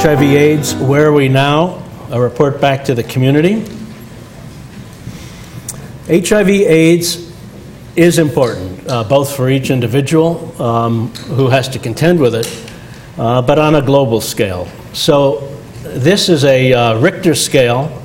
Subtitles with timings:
[0.00, 1.86] HIV AIDS, where are we now?
[2.10, 3.60] A report back to the community.
[6.06, 7.30] HIV AIDS
[7.96, 12.72] is important, uh, both for each individual um, who has to contend with it,
[13.18, 14.68] uh, but on a global scale.
[14.94, 18.02] So, this is a uh, Richter scale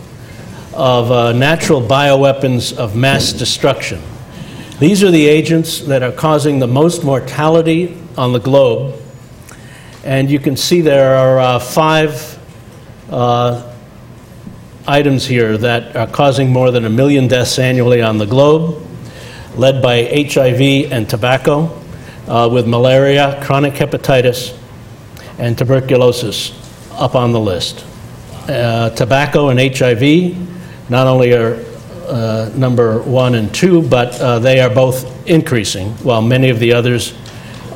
[0.74, 4.02] of uh, natural bioweapons of mass destruction.
[4.82, 9.02] These are the agents that are causing the most mortality on the globe.
[10.06, 12.40] And you can see there are uh, five
[13.10, 13.74] uh,
[14.88, 18.86] items here that are causing more than a million deaths annually on the globe,
[19.56, 21.82] led by HIV and tobacco,
[22.28, 24.56] uh, with malaria, chronic hepatitis,
[25.40, 26.54] and tuberculosis
[26.92, 27.84] up on the list.
[28.48, 30.38] Uh, tobacco and HIV
[30.88, 31.66] not only are
[32.08, 36.74] uh, number one and two, but uh, they are both increasing, while many of the
[36.74, 37.16] others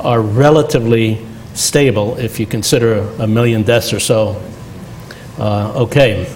[0.02, 1.25] are relatively
[1.59, 4.41] stable if you consider a million deaths or so.
[5.38, 6.33] Uh, okay.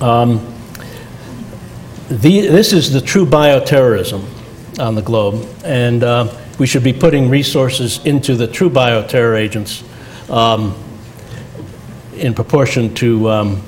[0.00, 0.54] Um,
[2.08, 4.24] the, this is the true bioterrorism
[4.78, 9.82] on the globe, and uh, we should be putting resources into the true bioterror agents
[10.30, 10.74] um,
[12.14, 13.62] in proportion to um,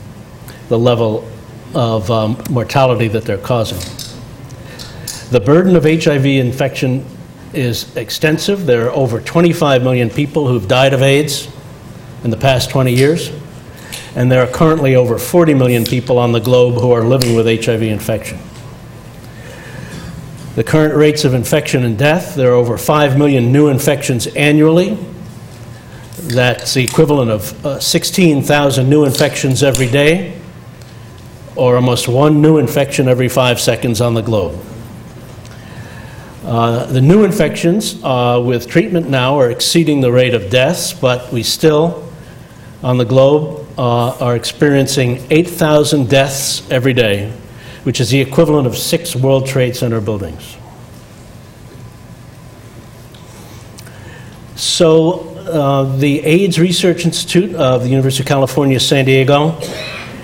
[0.69, 1.28] the level
[1.74, 3.78] of um, mortality that they're causing.
[5.30, 7.05] The burden of HIV infection
[7.53, 8.67] is extensive.
[8.67, 11.48] There are over 25 million people who've died of AIDS
[12.25, 13.31] in the past 20 years,
[14.15, 17.47] and there are currently over 40 million people on the globe who are living with
[17.47, 18.39] HIV infection.
[20.57, 24.98] The current rates of infection and death, there are over 5 million new infections annually.
[26.19, 30.41] That's the equivalent of uh, 16,000 new infections every day
[31.57, 34.58] or almost one new infection every five seconds on the globe.
[36.45, 41.30] Uh, the new infections uh, with treatment now are exceeding the rate of deaths, but
[41.30, 42.11] we still,
[42.83, 47.30] on the globe, uh, are experiencing 8,000 deaths every day,
[47.83, 50.56] which is the equivalent of six World Trade Center buildings.
[54.56, 59.58] So, uh, the AIDS Research Institute of the University of California, San Diego,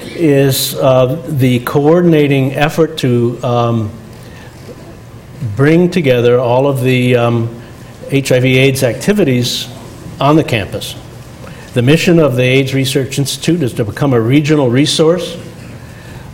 [0.01, 3.91] is uh, the coordinating effort to um,
[5.57, 7.49] bring together all of the um,
[8.11, 9.69] HIV/AIDS activities
[10.21, 10.95] on the campus.
[11.75, 15.37] The mission of the AIDS Research Institute is to become a regional resource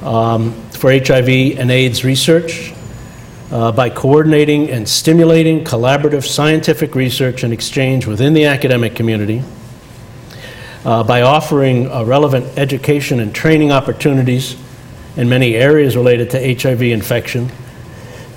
[0.02, 2.72] um, for HIV and AIDS research
[3.50, 9.42] uh, by coordinating and stimulating collaborative scientific research and exchange within the academic community
[10.84, 14.56] uh, by offering uh, relevant education and training opportunities
[15.16, 17.50] in many areas related to HIV infection,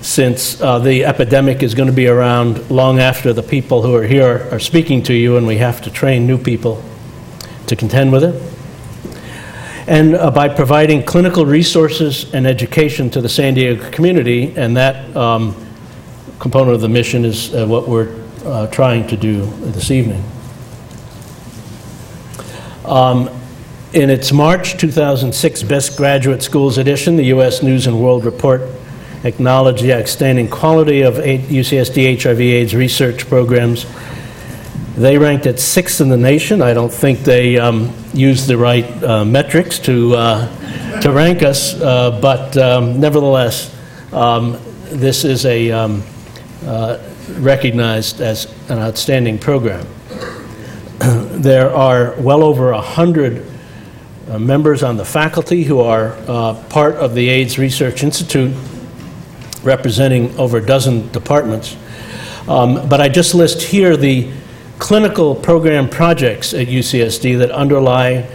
[0.00, 4.06] since uh, the epidemic is going to be around long after the people who are
[4.06, 6.82] here are speaking to you, and we have to train new people
[7.66, 8.42] to contend with it.
[9.88, 15.16] And uh, by providing clinical resources and education to the San Diego community, and that
[15.16, 15.54] um,
[16.38, 20.22] component of the mission is uh, what we're uh, trying to do this evening.
[22.84, 23.30] Um,
[23.92, 27.62] in its March 2006 Best Graduate Schools edition, the U.S.
[27.62, 28.62] News and World Report
[29.26, 33.86] acknowledged the outstanding quality of UCSD HIV/AIDS research programs.
[34.96, 36.62] They ranked at sixth in the nation.
[36.62, 41.74] I don't think they um, used the right uh, metrics to uh, to rank us,
[41.74, 43.74] uh, but um, nevertheless,
[44.12, 46.02] um, this is a um,
[46.64, 46.98] uh,
[47.38, 49.86] recognized as an outstanding program.
[50.98, 53.44] there are well over 100
[54.28, 58.54] uh, members on the faculty who are uh, part of the AIDS Research Institute,
[59.66, 61.76] representing over a dozen departments.
[62.48, 64.30] Um, but I just list here the
[64.78, 68.28] clinical program projects at UCSD that underlie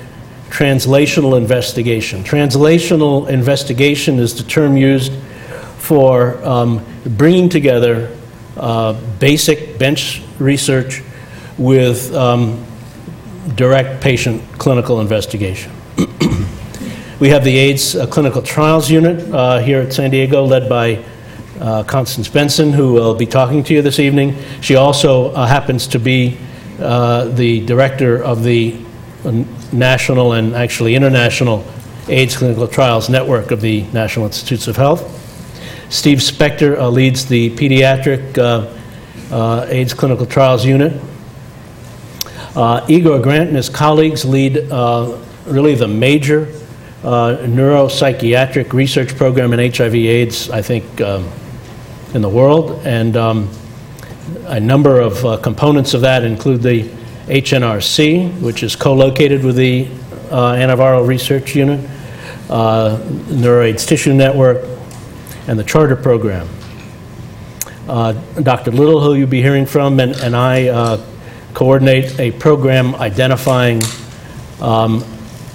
[0.50, 2.24] translational investigation.
[2.24, 5.14] Translational investigation is the term used
[5.78, 8.16] for um, bringing together
[8.58, 11.02] uh, basic bench research
[11.58, 12.66] with um,
[13.56, 15.72] direct patient clinical investigation.
[17.20, 21.04] we have the AIDS uh, Clinical Trials Unit uh, here at San Diego, led by
[21.62, 24.36] uh, Constance Benson, who will be talking to you this evening.
[24.60, 26.38] She also uh, happens to be
[26.80, 28.76] uh, the director of the
[29.24, 31.64] uh, national and actually international
[32.10, 35.18] AIDS Clinical Trials Network of the National Institutes of Health.
[35.90, 38.38] Steve Spector leads the pediatric
[39.70, 41.00] AIDS Clinical Trials Unit.
[42.56, 46.50] Uh, Igor Grant and his colleagues lead uh, really the major
[47.04, 51.32] uh, neuropsychiatric research program in HIV AIDS, I think, um,
[52.14, 52.82] in the world.
[52.86, 53.50] And um,
[54.46, 56.84] a number of uh, components of that include the
[57.28, 59.88] HNRC, which is co-located with the
[60.30, 61.80] uh, Antiviral Research Unit,
[62.50, 62.98] uh,
[63.28, 64.66] NeuroAIDS Tissue Network,
[65.48, 66.48] and the Charter Program.
[67.88, 68.72] Uh, Dr.
[68.72, 71.06] Little, who you'll be hearing from, and and I uh,
[71.54, 73.82] coordinate a program identifying
[74.62, 75.04] um,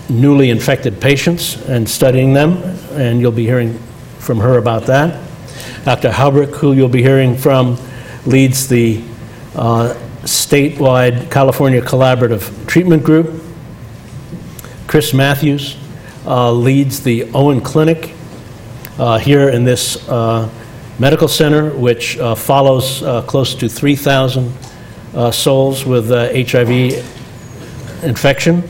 [0.09, 2.59] newly infected patients and studying them,
[2.93, 3.79] and you'll be hearing
[4.19, 5.26] from her about that.
[5.87, 6.11] Dr.
[6.11, 7.79] Haubrich, who you'll be hearing from,
[8.25, 9.01] leads the
[9.55, 13.41] uh, statewide California Collaborative Treatment Group.
[14.89, 15.77] Chris Matthews
[16.27, 18.13] uh, leads the Owen Clinic
[18.99, 20.51] uh, here in this uh,
[20.99, 24.53] medical center, which uh, follows uh, close to 3,000
[25.15, 26.69] uh, souls with HIV
[28.03, 28.65] infection.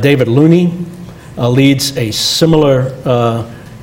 [0.00, 0.86] David Looney
[1.36, 2.94] leads a similar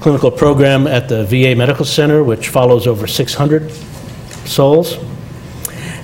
[0.01, 3.71] clinical program at the VA Medical Center, which follows over 600
[4.45, 4.97] souls.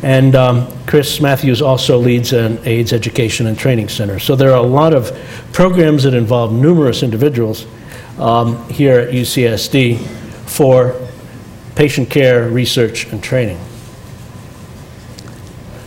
[0.03, 4.19] And um, Chris Matthews also leads an AIDS education and training center.
[4.19, 5.11] So there are a lot of
[5.51, 7.65] programs that involve numerous individuals
[8.19, 9.99] um, here at UCSD
[10.45, 10.95] for
[11.75, 13.59] patient care, research, and training.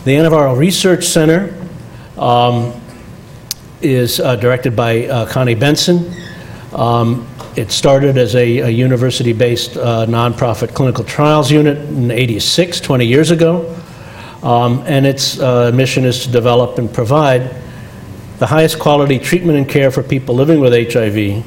[0.03, 1.55] The Antiviral Research Center
[2.17, 2.73] um,
[3.81, 6.13] is uh, directed by uh, Connie Benson.
[6.73, 13.05] Um, it started as a, a university-based uh, nonprofit clinical trials unit in 86, 20
[13.05, 13.75] years ago.
[14.41, 17.55] Um, and its uh, mission is to develop and provide
[18.39, 21.45] the highest quality treatment and care for people living with HIV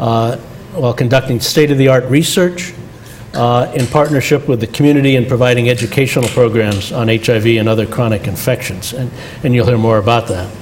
[0.00, 0.36] uh,
[0.74, 2.72] while conducting state-of-the-art research
[3.34, 8.26] uh, in partnership with the community and providing educational programs on HIV and other chronic
[8.26, 8.92] infections.
[8.92, 9.10] And,
[9.44, 10.52] and you'll hear more about that.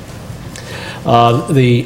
[1.07, 1.85] Uh, the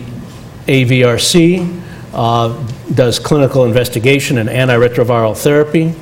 [0.67, 1.84] AVRC
[2.15, 5.95] does clinical investigation and antiretroviral therapy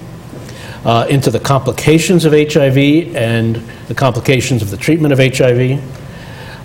[0.84, 3.56] uh, into the complications of HIV and
[3.88, 5.80] the complications of the treatment of HIV.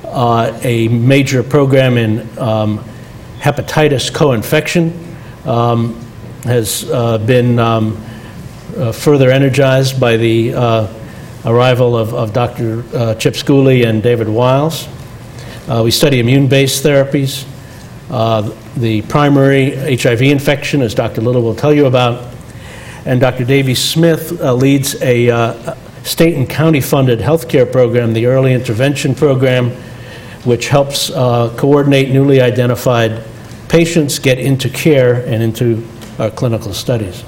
[0.05, 2.83] Uh, a major program in um,
[3.39, 4.93] hepatitis co-infection
[5.45, 5.99] um,
[6.43, 8.03] has uh, been um,
[8.75, 10.93] uh, further energized by the uh,
[11.45, 12.83] arrival of, of Dr.
[12.93, 14.87] Uh, Chip Schooley and David Wyles.
[15.67, 17.45] Uh, we study immune-based therapies.
[18.09, 21.21] Uh, the primary HIV infection, as Dr.
[21.21, 22.33] Little will tell you about,
[23.05, 23.43] and Dr.
[23.43, 29.13] Davy Smith uh, leads a uh, state and county funded healthcare program, the Early Intervention
[29.13, 29.71] Program,
[30.45, 33.23] which helps uh, coordinate newly identified
[33.67, 35.85] patients get into care and into
[36.19, 37.23] our clinical studies.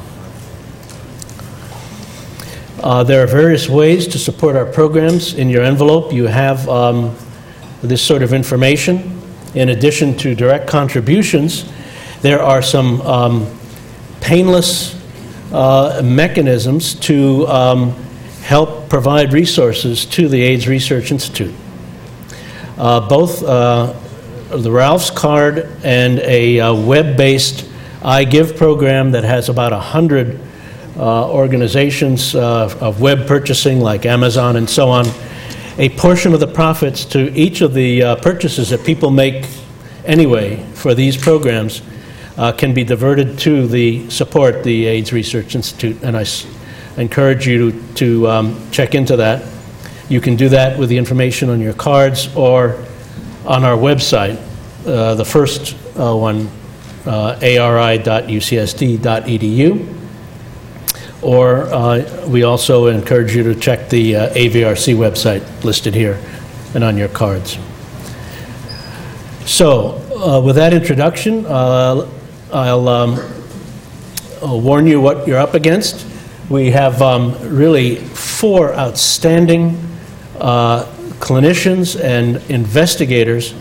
[2.82, 5.34] Uh, there are various ways to support our programs.
[5.34, 7.14] In your envelope, you have um,
[7.82, 9.19] this sort of information.
[9.56, 11.72] In addition to direct contributions,
[12.22, 13.60] there are some um,
[14.22, 14.96] painless
[15.52, 17.92] uh, mechanisms to um,
[18.44, 21.54] help provide resources to the AIDS Research Institute.
[22.78, 23.94] Uh, both uh,
[24.50, 27.66] the Ralph's card and a uh, web-based
[28.02, 30.40] iGive program that has about 100
[30.98, 35.06] uh, organizations uh, of web purchasing like Amazon and so on,
[35.80, 39.46] a portion of the profits to each of the uh, purchases that people make
[40.06, 41.82] anyway for these programs
[42.38, 46.46] uh, can be diverted to the support the AIDS Research Institute, and I s-
[46.98, 49.44] encourage you to, to um, check into that.
[50.10, 52.84] You can do that with the information on your cards or
[53.46, 54.38] on our website.
[54.86, 56.50] Uh, the first uh, one,
[57.06, 58.20] uh, ari.ucsd.edu.
[61.22, 66.20] Or uh, we also encourage you to check the uh, AVRC website listed here
[66.74, 67.58] and on your cards.
[69.46, 72.08] So, uh, with that introduction, uh,
[72.54, 73.20] I'll um,
[74.42, 76.06] I'll warn you what you're up against.
[76.50, 79.78] We have um, really four outstanding
[80.40, 80.86] uh,
[81.20, 83.54] clinicians and investigators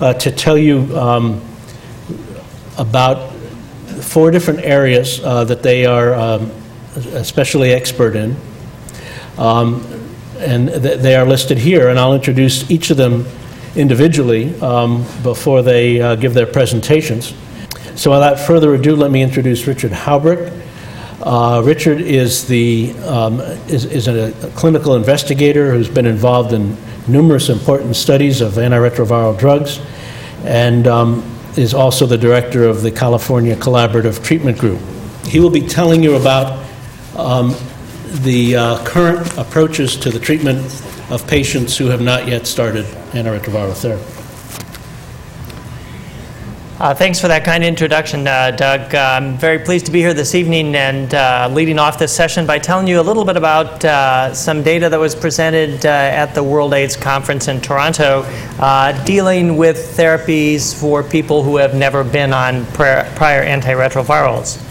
[0.00, 1.40] uh, to tell you um,
[2.76, 3.32] about
[4.02, 6.50] four different areas uh, that they are um,
[6.96, 8.36] especially expert in.
[9.38, 9.84] Um,
[10.38, 13.26] and th- they are listed here, and I'll introduce each of them
[13.74, 17.34] individually um, before they uh, give their presentations.
[17.94, 20.52] So, without further ado, let me introduce Richard Haubrich.
[21.22, 26.76] Uh, Richard is, the, um, is, is a clinical investigator who's been involved in
[27.08, 29.80] numerous important studies of antiretroviral drugs
[30.44, 31.22] and um,
[31.56, 34.80] is also the director of the California Collaborative Treatment Group.
[35.24, 36.65] He will be telling you about
[37.18, 37.54] um,
[38.22, 40.58] the uh, current approaches to the treatment
[41.10, 44.16] of patients who have not yet started antiretroviral therapy.
[46.78, 48.94] Uh, thanks for that kind introduction, uh, Doug.
[48.94, 52.46] Uh, I'm very pleased to be here this evening and uh, leading off this session
[52.46, 56.34] by telling you a little bit about uh, some data that was presented uh, at
[56.34, 58.24] the World AIDS Conference in Toronto
[59.06, 64.62] dealing with therapies for people who have never been on prior, prior antiretrovirals.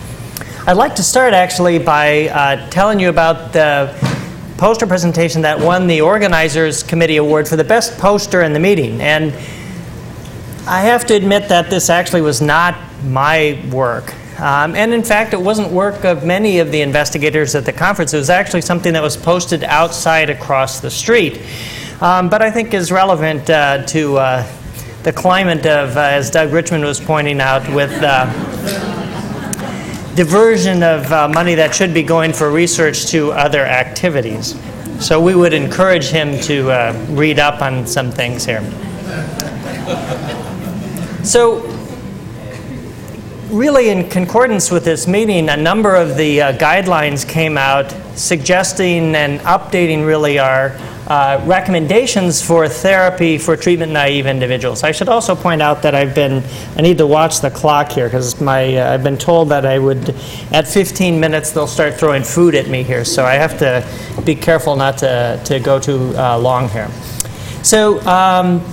[0.67, 3.93] I'd like to start actually by telling you about the
[4.57, 8.99] poster presentation that won the Organizers Committee Award for the best poster in the meeting.
[8.99, 9.31] And
[10.65, 14.11] I have to admit that this actually was not my work.
[14.39, 18.15] Um, and in fact, it wasn't work of many of the investigators at the conference.
[18.15, 21.43] It was actually something that was posted outside across the street.
[22.01, 24.51] Um, but I think is relevant uh, to uh,
[25.03, 29.04] the climate of, uh, as Doug Richman was pointing out, with uh,
[30.15, 34.55] diversion of uh, money that should be going for research to other activities.
[34.99, 38.63] So we would encourage him to uh, read up on some things here.
[41.23, 41.61] So,
[43.49, 49.15] really, in concordance with this meeting, a number of the uh, guidelines came out suggesting
[49.15, 50.69] and updating really our
[51.07, 54.83] uh, recommendations for therapy for treatment naive individuals.
[54.83, 56.43] I should also point out that I've been,
[56.75, 59.77] I need to watch the clock here because my, uh, I've been told that I
[59.77, 60.09] would,
[60.51, 63.05] at 15 minutes, they'll start throwing food at me here.
[63.05, 63.87] So I have to
[64.23, 66.89] be careful not to, to go too uh, long here.
[67.61, 68.63] So, um,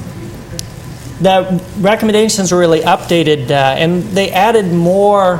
[1.20, 5.36] the recommendations were really updated uh, and they added more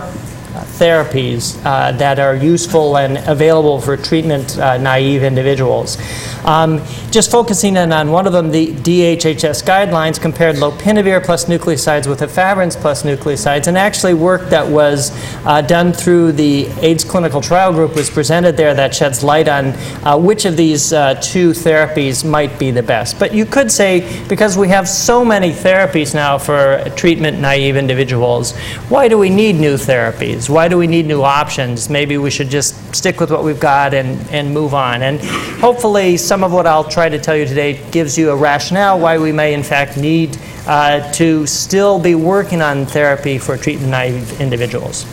[0.83, 5.97] therapies uh, that are useful and available for treatment uh, naive individuals.
[6.45, 12.09] Um, just focusing in on one of them, the DHHS guidelines compared lopinavir plus nucleosides
[12.09, 15.13] with efavirenz plus nucleosides, and actually work that was
[15.47, 19.67] uh, done through the AIDS clinical trial group was presented there that sheds light on
[20.05, 23.21] uh, which of these uh, two therapies might be the best.
[23.21, 28.57] But you could say, because we have so many therapies now for treatment naive individuals,
[28.89, 30.51] why do we need new therapies?
[30.51, 31.91] Why do we need new options?
[31.91, 35.03] Maybe we should just stick with what we've got and, and move on.
[35.03, 35.21] And
[35.61, 39.19] hopefully, some of what I'll try to tell you today gives you a rationale why
[39.19, 44.41] we may, in fact, need uh, to still be working on therapy for treatment naive
[44.41, 45.05] individuals.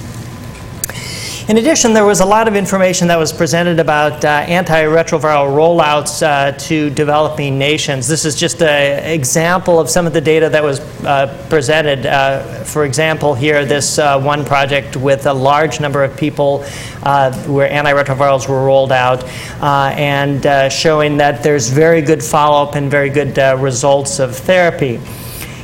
[1.49, 6.21] In addition, there was a lot of information that was presented about uh, antiretroviral rollouts
[6.21, 8.07] uh, to developing nations.
[8.07, 12.05] This is just an example of some of the data that was uh, presented.
[12.05, 16.63] Uh, for example, here, this uh, one project with a large number of people
[17.01, 19.23] uh, where antiretrovirals were rolled out
[19.63, 24.99] and showing that there's very good follow up and very good results of therapy.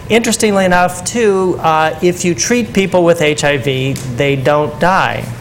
[0.10, 1.60] Interestingly enough, too,
[2.02, 5.32] if you treat people with HIV, they don't die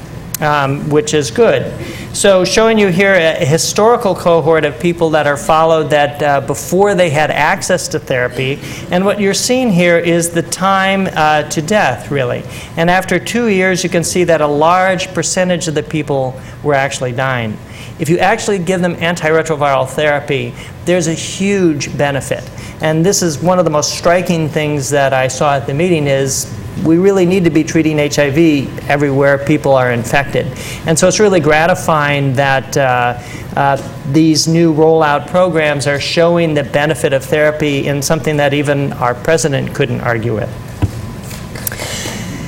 [0.41, 1.73] um, which is good.
[2.15, 6.95] So, showing you here a historical cohort of people that are followed that uh, before
[6.95, 8.59] they had access to therapy.
[8.91, 12.43] And what you're seeing here is the time uh, to death, really.
[12.77, 16.75] And after two years, you can see that a large percentage of the people were
[16.75, 17.57] actually dying.
[17.99, 20.53] If you actually give them antiretroviral therapy,
[20.85, 22.49] there's a huge benefit.
[22.81, 26.07] And this is one of the most striking things that I saw at the meeting
[26.07, 30.47] is we really need to be treating HIV everywhere people are infected.
[30.87, 33.21] And so it's really gratifying that uh,
[33.57, 33.77] uh,
[34.11, 39.15] these new rollout programs are showing the benefit of therapy in something that even our
[39.15, 40.51] president couldn't argue with.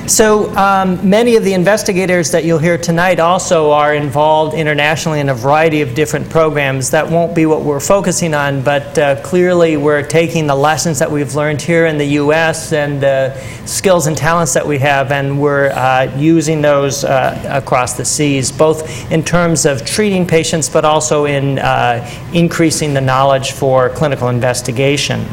[0.08, 5.28] So um, many of the investigators that you'll hear tonight also are involved internationally in
[5.30, 6.90] a variety of different programs.
[6.90, 11.10] That won't be what we're focusing on, but uh, clearly we're taking the lessons that
[11.10, 12.72] we've learned here in the U.S.
[12.72, 17.94] and the skills and talents that we have, and we're uh, using those uh, across
[17.94, 23.52] the seas, both in terms of treating patients, but also in uh, increasing the knowledge
[23.52, 25.26] for clinical investigation.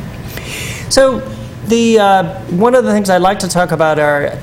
[0.90, 1.20] So
[1.68, 4.40] the, uh, one of the things I'd like to talk about are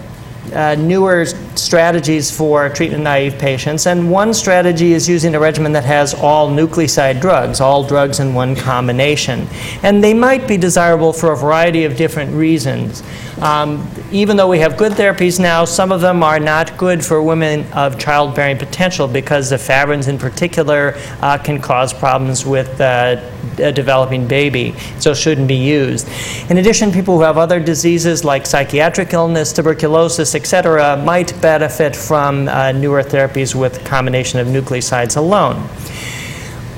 [0.53, 3.87] uh, newer strategies for treatment naive patients.
[3.87, 8.35] And one strategy is using a regimen that has all nucleoside drugs, all drugs in
[8.35, 9.47] one combination.
[9.83, 13.03] And they might be desirable for a variety of different reasons.
[13.41, 17.23] Um, even though we have good therapies now, some of them are not good for
[17.23, 23.21] women of childbearing potential because the efavirenz in particular uh, can cause problems with uh,
[23.59, 26.09] a developing baby, so shouldn't be used.
[26.51, 32.49] In addition, people who have other diseases like psychiatric illness, tuberculosis, etc., might benefit from
[32.49, 35.69] uh, newer therapies with combination of nucleosides alone.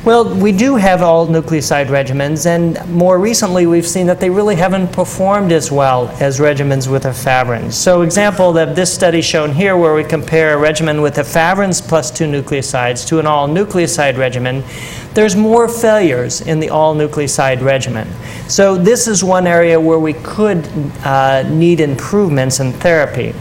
[0.05, 4.57] Well, we do have all nucleoside regimens, and more recently we've seen that they really
[4.57, 7.75] haven't performed as well as regimens with efavirenz.
[7.75, 12.11] So, example of this study shown here, where we compare a regimen with efavirenz plus
[12.11, 14.65] two nucleosides to an all nucleoside regimen,
[15.15, 18.09] there's more failures in the all nucleoside regimen.
[18.49, 20.69] So, this is one area where we could
[21.05, 23.35] uh, need improvements in therapy.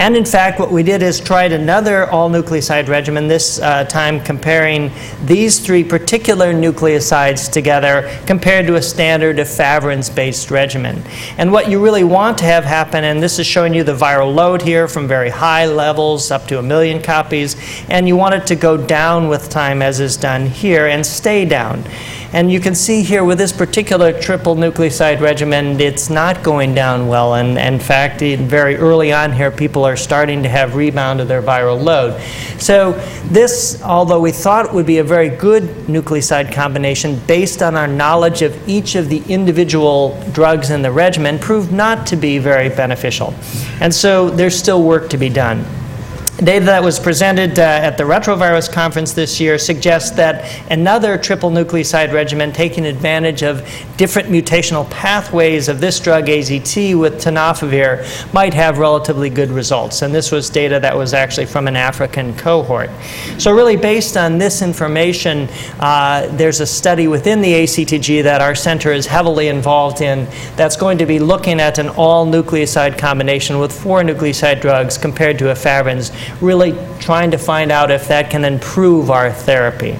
[0.00, 4.18] And in fact, what we did is tried another all nucleoside regimen, this uh, time
[4.24, 4.90] comparing
[5.26, 11.02] these three particular nucleosides together compared to a standard efavirenz based regimen.
[11.36, 14.34] And what you really want to have happen, and this is showing you the viral
[14.34, 17.56] load here from very high levels up to a million copies,
[17.90, 21.44] and you want it to go down with time as is done here and stay
[21.44, 21.84] down.
[22.32, 27.08] And you can see here with this particular triple nucleoside regimen, it's not going down
[27.08, 27.34] well.
[27.34, 31.28] And, and in fact, very early on here, people are starting to have rebound of
[31.28, 32.20] their viral load.
[32.60, 32.92] So
[33.30, 38.42] this, although we thought would be a very good nucleoside combination based on our knowledge
[38.42, 43.34] of each of the individual drugs in the regimen, proved not to be very beneficial.
[43.80, 45.64] And so there's still work to be done.
[46.44, 51.50] Data that was presented uh, at the Retrovirus conference this year suggests that another triple
[51.50, 53.62] nucleoside regimen taking advantage of
[53.98, 60.00] different mutational pathways of this drug AZT with tenofovir might have relatively good results.
[60.00, 62.88] And this was data that was actually from an African cohort.
[63.36, 65.46] So, really, based on this information,
[65.78, 70.76] uh, there's a study within the ACTG that our center is heavily involved in that's
[70.76, 75.44] going to be looking at an all nucleoside combination with four nucleoside drugs compared to
[75.44, 76.10] efavirenz
[76.40, 79.96] really trying to find out if that can improve our therapy.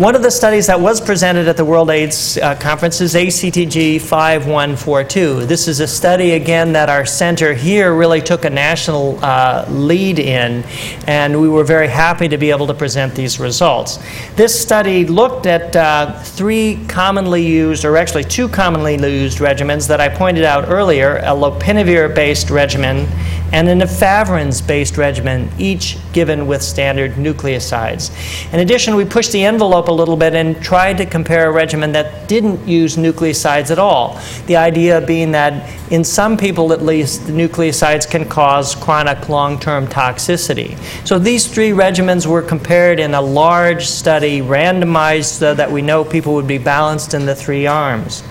[0.00, 4.00] One of the studies that was presented at the World AIDS uh, Conference is ACTG
[4.00, 5.44] 5142.
[5.44, 10.18] This is a study, again, that our center here really took a national uh, lead
[10.18, 10.64] in,
[11.06, 13.98] and we were very happy to be able to present these results.
[14.36, 20.00] This study looked at uh, three commonly used, or actually two commonly used regimens that
[20.00, 23.06] I pointed out earlier a lopinavir based regimen
[23.52, 28.10] and an efavirenz based regimen, each given with standard nucleosides.
[28.54, 31.92] In addition, we pushed the envelope a little bit and tried to compare a regimen
[31.92, 34.20] that didn't use nucleosides at all.
[34.46, 39.58] The idea being that in some people at least, the nucleosides can cause chronic long
[39.58, 40.78] term toxicity.
[41.06, 46.04] So these three regimens were compared in a large study, randomized so that we know
[46.04, 48.22] people would be balanced in the three arms.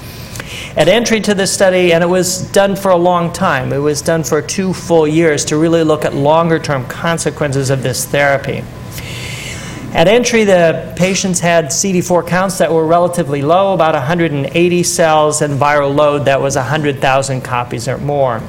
[0.76, 4.02] At entry to this study, and it was done for a long time, it was
[4.02, 8.64] done for two full years to really look at longer term consequences of this therapy.
[9.94, 15.60] At entry, the patients had CD4 counts that were relatively low, about 180 cells, and
[15.60, 18.42] viral load that was 100,000 copies or more.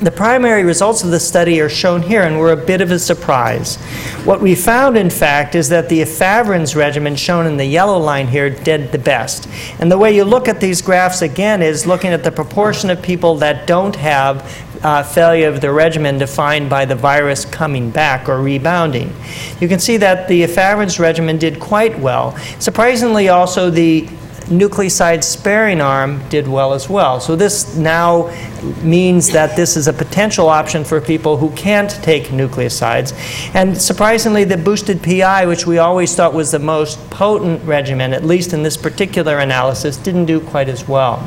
[0.00, 2.98] The primary results of the study are shown here and were a bit of a
[2.98, 3.76] surprise.
[4.24, 8.26] What we found, in fact, is that the efavirenz regimen shown in the yellow line
[8.26, 9.46] here did the best.
[9.78, 13.02] And the way you look at these graphs again is looking at the proportion of
[13.02, 14.42] people that don't have
[14.82, 19.12] uh, failure of the regimen defined by the virus coming back or rebounding.
[19.60, 22.36] You can see that the efavirenz regimen did quite well.
[22.58, 24.08] Surprisingly, also the
[24.50, 27.20] nucleoside sparing arm did well as well.
[27.20, 28.34] So this now
[28.82, 33.12] means that this is a potential option for people who can't take nucleosides.
[33.54, 38.24] And surprisingly, the boosted PI, which we always thought was the most potent regimen, at
[38.24, 41.24] least in this particular analysis, didn't do quite as well.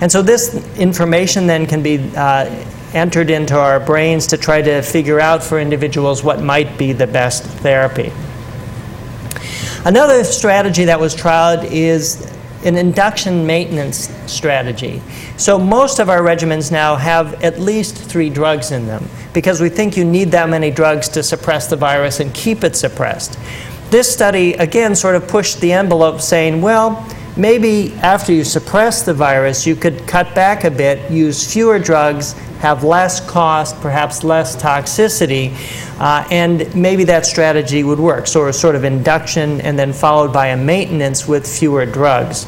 [0.00, 2.46] And so this information then can be uh,
[2.94, 7.06] entered into our brains to try to figure out for individuals what might be the
[7.06, 8.12] best therapy.
[9.84, 12.30] Another strategy that was tried is
[12.64, 15.00] an induction maintenance strategy.
[15.38, 19.70] So most of our regimens now have at least three drugs in them because we
[19.70, 23.38] think you need that many drugs to suppress the virus and keep it suppressed.
[23.90, 27.06] This study, again, sort of pushed the envelope saying, well,
[27.40, 32.34] maybe after you suppress the virus, you could cut back a bit, use fewer drugs,
[32.60, 35.52] have less cost, perhaps less toxicity,
[35.98, 38.26] uh, and maybe that strategy would work.
[38.26, 42.46] So, a sort of induction and then followed by a maintenance with fewer drugs.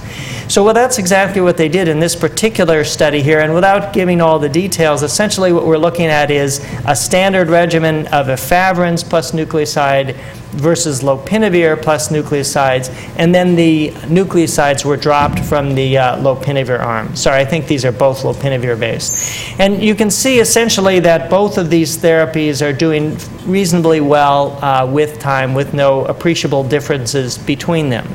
[0.48, 3.40] So, well, that's exactly what they did in this particular study here.
[3.40, 8.07] And without giving all the details, essentially what we're looking at is a standard regimen
[8.09, 10.14] of efavirenz plus nucleoside
[10.53, 17.14] versus lopinavir plus nucleosides, and then the nucleosides were dropped from the uh, lopinavir arm.
[17.16, 19.59] Sorry, I think these are both lopinavir based.
[19.59, 24.86] And you can see essentially that both of these therapies are doing reasonably well uh,
[24.86, 28.06] with time with no appreciable differences between them.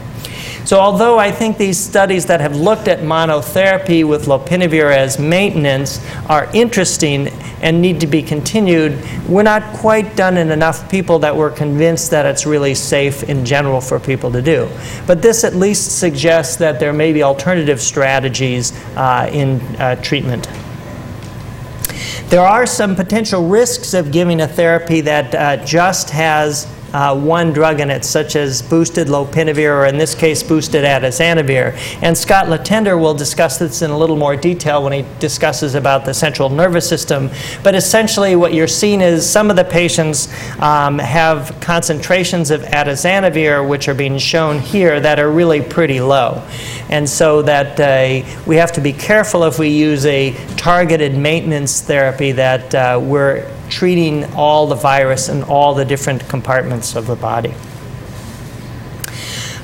[0.68, 6.06] So although I think these studies that have looked at monotherapy with lopinavir as maintenance
[6.28, 7.30] are interesting
[7.62, 12.12] and need to be continued, we're not quite done in enough people that we're convinced
[12.12, 14.70] that it's really safe in general for people to do.
[15.06, 20.50] But this at least suggests that there may be alternative strategies uh, in uh, treatment.
[22.30, 27.54] There are some potential risks of giving a therapy that uh, just has uh, one
[27.54, 31.74] drug in it, such as boosted lopinavir, or in this case, boosted atazanavir.
[32.02, 36.06] And Scott Letendre will discuss this in a little more detail when he discusses about
[36.06, 37.30] the central nervous system.
[37.64, 40.28] But essentially, what you're seeing is some of the patients
[40.60, 46.44] um, have concentrations of atazanavir, which are being shown here, that are really pretty low.
[46.90, 51.82] And so that uh, we have to be careful if we use a targeted maintenance
[51.82, 57.16] therapy that uh, we're treating all the virus in all the different compartments of the
[57.16, 57.54] body.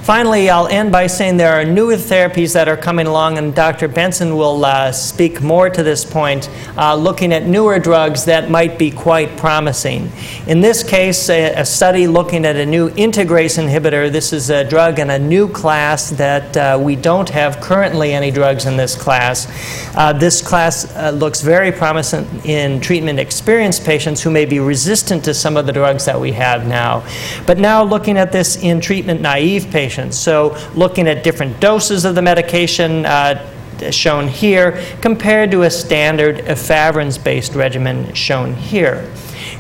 [0.03, 3.87] Finally, I'll end by saying there are newer therapies that are coming along, and Dr.
[3.87, 8.77] Benson will uh, speak more to this point, uh, looking at newer drugs that might
[8.77, 10.11] be quite promising.
[10.45, 14.11] In this case, a, a, study looking at a new integrase inhibitor.
[14.11, 18.29] This is a drug in a new class that uh, we don't have currently any
[18.29, 19.47] drugs in this class.
[19.95, 25.23] Uh, this class uh, looks very promising in treatment experienced patients who may be resistant
[25.23, 27.07] to some of the drugs that we have now.
[27.45, 32.15] But now, looking at this in treatment naive patients, So looking at different doses of
[32.15, 33.49] the medication uh,
[33.91, 39.11] shown here compared to a standard efavirenz-based regimen shown here.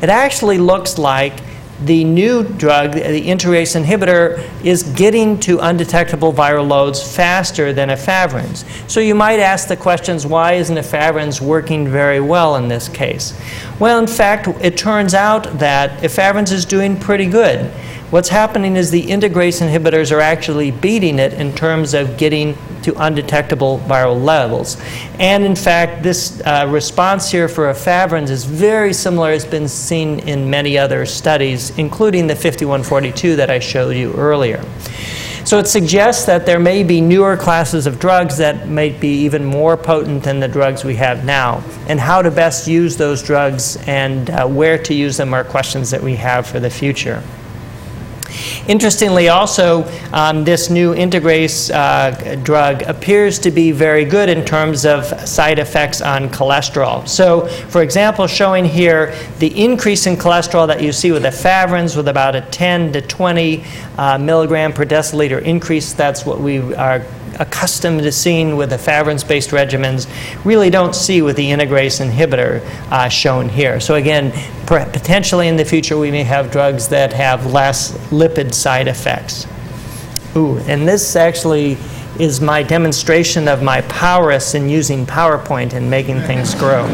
[0.01, 1.33] It actually looks like
[1.85, 8.63] the new drug, the integrase inhibitor, is getting to undetectable viral loads faster than efavirenz.
[8.89, 13.39] So you might ask the questions, why isn't efavirenz working very well in this case?
[13.79, 17.71] Well, in fact, it turns out that efavirenz is doing pretty good.
[18.11, 22.93] What's happening is the integrase inhibitors are actually beating it in terms of getting to
[23.01, 24.77] undetectable viral levels.
[25.19, 30.19] And in fact, this uh, response here for efavirenz is very similar, It's been seen
[30.19, 34.63] in many other studies, including the 5142 that I showed you earlier.
[35.45, 39.43] So it suggests that there may be newer classes of drugs that might be even
[39.43, 41.61] more potent than the drugs we have now.
[41.87, 45.91] And how to best use those drugs and uh, where to use them are questions
[45.91, 47.21] that we have for the future.
[48.67, 54.85] Interestingly, also, um, this new integrase uh, drug appears to be very good in terms
[54.85, 57.07] of side effects on cholesterol.
[57.07, 62.07] So, for example, showing here the increase in cholesterol that you see with efavirenz with
[62.07, 63.63] about a 10 to 20
[63.97, 67.05] uh, milligram per deciliter increase, that's what we are
[67.43, 70.07] accustomed to seeing with the efavirenz-based regimens
[70.45, 73.79] really don't see with the integrase inhibitor uh, shown here.
[73.79, 74.31] So again,
[74.65, 79.45] potentially in the future we may have drugs that have less lipid side effects.
[80.35, 81.77] Ooh, and this actually
[82.19, 86.85] is my demonstration of my prowess in using PowerPoint and making things grow.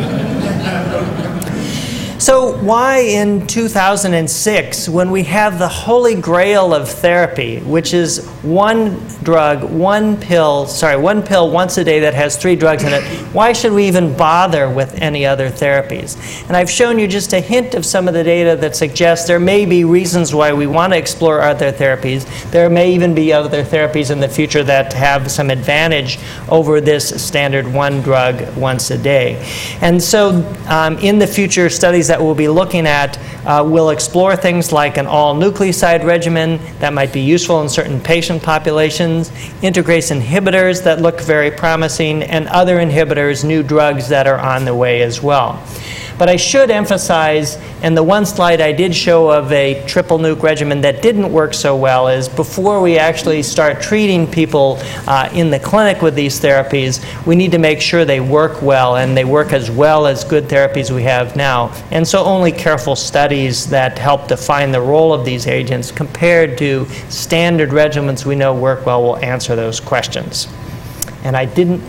[2.20, 9.00] So, why in 2006, when we have the holy grail of therapy, which is one
[9.24, 13.04] drug, one pill, sorry, one pill once a day that has three drugs in it,
[13.34, 16.46] why should we even bother with any other therapies?
[16.50, 19.40] And I've shown you just a hint of some of the data that suggests there
[19.40, 22.26] may be reasons why we want to explore other therapies.
[22.52, 27.24] There may even be other therapies in the future that have some advantage over this
[27.24, 29.42] standard one drug once a day.
[29.80, 34.36] And so, um, in the future, studies that we'll be looking at uh, will explore
[34.36, 39.30] things like an all nucleoside regimen that might be useful in certain patient populations,
[39.62, 44.76] integrase inhibitors that look very promising, and other inhibitors, new drugs that are on the
[44.76, 45.64] way as well.
[46.20, 50.44] But I should emphasize, and the one slide I did show of a triple nuke
[50.44, 54.78] regimen that didn't work so well is before we actually start treating people
[55.08, 58.98] uh, in the clinic with these therapies, we need to make sure they work well
[58.98, 61.74] and they work as well as good therapies we have now.
[61.90, 66.86] And so only careful studies that help define the role of these agents compared to
[67.08, 70.50] standard regimens we know work well will answer those questions.
[71.24, 71.82] And I didn't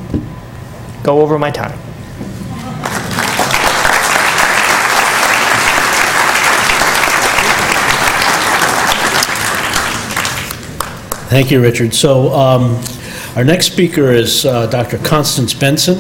[1.02, 1.89] go over my time.
[11.30, 11.94] Thank you, Richard.
[11.94, 12.82] So um,
[13.36, 14.98] our next speaker is uh, Dr.
[14.98, 15.98] Constance Benson.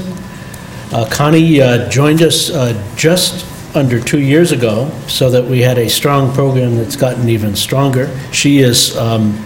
[0.92, 5.78] Uh, Connie uh, joined us uh, just under two years ago so that we had
[5.78, 8.10] a strong program that's gotten even stronger.
[8.32, 9.40] She is, um,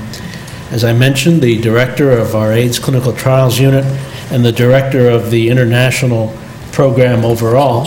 [0.71, 3.85] as I mentioned, the director of our AIDS clinical trials unit
[4.33, 6.35] and the director of the international
[6.73, 7.87] program overall.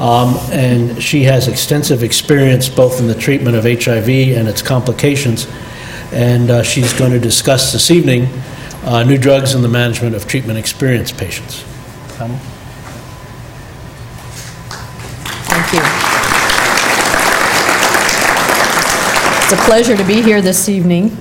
[0.00, 5.46] Um, and she has extensive experience both in the treatment of HIV and its complications
[6.12, 8.28] and uh, she's going to discuss this evening
[8.84, 11.64] uh, new drugs in the management of treatment-experienced patients.
[12.16, 12.38] Connie?
[15.48, 15.80] Thank you.
[19.42, 21.16] It's a pleasure to be here this evening.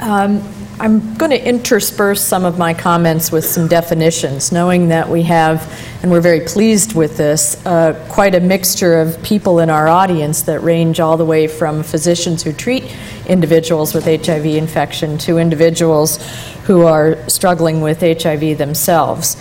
[0.00, 0.42] Um,
[0.80, 5.62] I'm going to intersperse some of my comments with some definitions, knowing that we have,
[6.02, 10.42] and we're very pleased with this, uh, quite a mixture of people in our audience
[10.42, 12.84] that range all the way from physicians who treat
[13.26, 16.18] individuals with HIV infection to individuals
[16.64, 19.36] who are struggling with HIV themselves.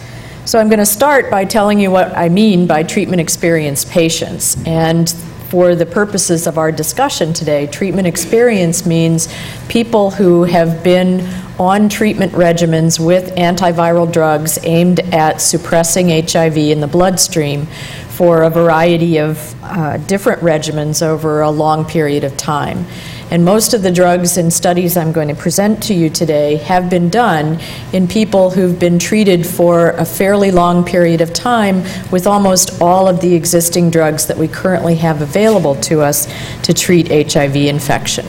[0.45, 4.57] So I'm going to start by telling you what I mean by treatment experienced patients.
[4.65, 5.13] And
[5.49, 9.33] for the purposes of our discussion today, treatment experience means
[9.69, 11.21] people who have been
[11.57, 17.65] on treatment regimens with antiviral drugs aimed at suppressing HIV in the bloodstream
[18.09, 22.85] for a variety of uh, different regimens over a long period of time.
[23.29, 26.89] And most of the drugs and studies I'm going to present to you today have
[26.89, 27.59] been done
[27.91, 33.09] in people who've been treated for a fairly long period of time with almost all
[33.09, 36.25] of the existing drugs that we currently have available to us
[36.63, 38.25] to treat HIV infection.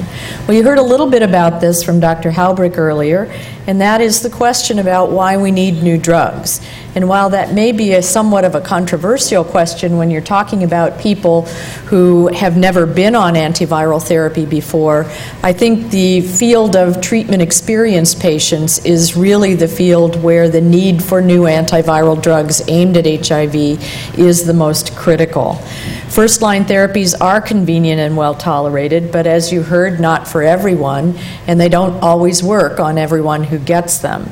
[0.46, 2.32] Well, you heard a little bit about this from Dr.
[2.32, 3.32] Haubrich earlier,
[3.68, 6.60] and that is the question about why we need new drugs.
[6.98, 10.98] And while that may be a somewhat of a controversial question when you're talking about
[10.98, 11.42] people
[11.86, 15.04] who have never been on antiviral therapy before,
[15.44, 21.00] I think the field of treatment experienced patients is really the field where the need
[21.00, 23.54] for new antiviral drugs aimed at HIV
[24.18, 25.54] is the most critical.
[26.08, 31.16] First line therapies are convenient and well tolerated, but as you heard, not for everyone,
[31.46, 34.28] and they don't always work on everyone who gets them.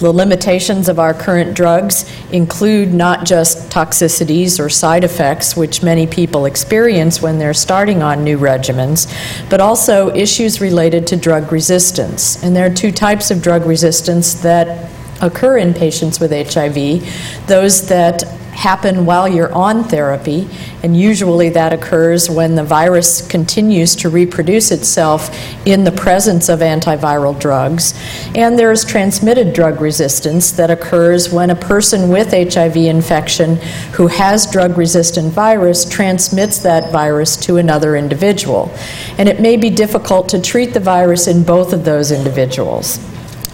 [0.00, 6.06] The limitations of our current drugs include not just toxicities or side effects, which many
[6.06, 9.06] people experience when they're starting on new regimens,
[9.50, 12.42] but also issues related to drug resistance.
[12.42, 17.86] And there are two types of drug resistance that occur in patients with HIV those
[17.88, 18.24] that
[18.60, 20.46] happen while you're on therapy,
[20.82, 25.34] and usually that occurs when the virus continues to reproduce itself
[25.66, 27.94] in the presence of antiviral drugs.
[28.34, 33.56] And there's transmitted drug resistance that occurs when a person with HIV infection
[33.94, 38.70] who has drug resistant virus transmits that virus to another individual.
[39.16, 42.98] And it may be difficult to treat the virus in both of those individuals.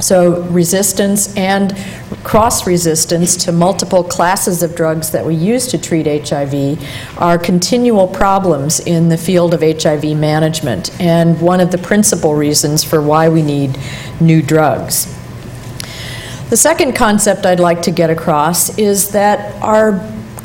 [0.00, 1.74] So, resistance and
[2.22, 8.06] cross resistance to multiple classes of drugs that we use to treat HIV are continual
[8.06, 13.28] problems in the field of HIV management, and one of the principal reasons for why
[13.28, 13.78] we need
[14.20, 15.06] new drugs.
[16.50, 19.92] The second concept I'd like to get across is that our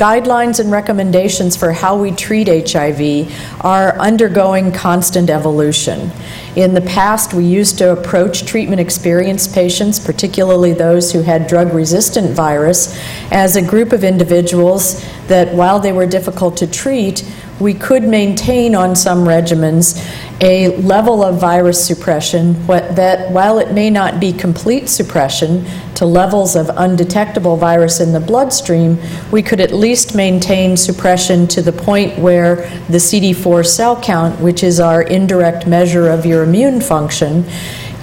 [0.02, 3.32] guidelines and recommendations for how we treat HIV
[3.64, 6.10] are undergoing constant evolution.
[6.56, 11.72] In the past, we used to approach treatment experienced patients, particularly those who had drug
[11.72, 13.00] resistant virus,
[13.32, 17.26] as a group of individuals that, while they were difficult to treat,
[17.60, 19.98] we could maintain on some regimens
[20.42, 25.66] a level of virus suppression that, while it may not be complete suppression
[25.96, 28.98] to levels of undetectable virus in the bloodstream,
[29.32, 32.56] we could at least maintain suppression to the point where
[32.90, 37.46] the CD4 cell count, which is our indirect measure of your immune function,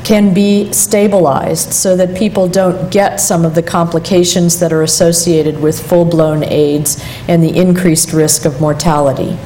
[0.08, 5.60] can be stabilized so that people don't get some of the complications that are associated
[5.60, 9.36] with full blown AIDS and the increased risk of mortality.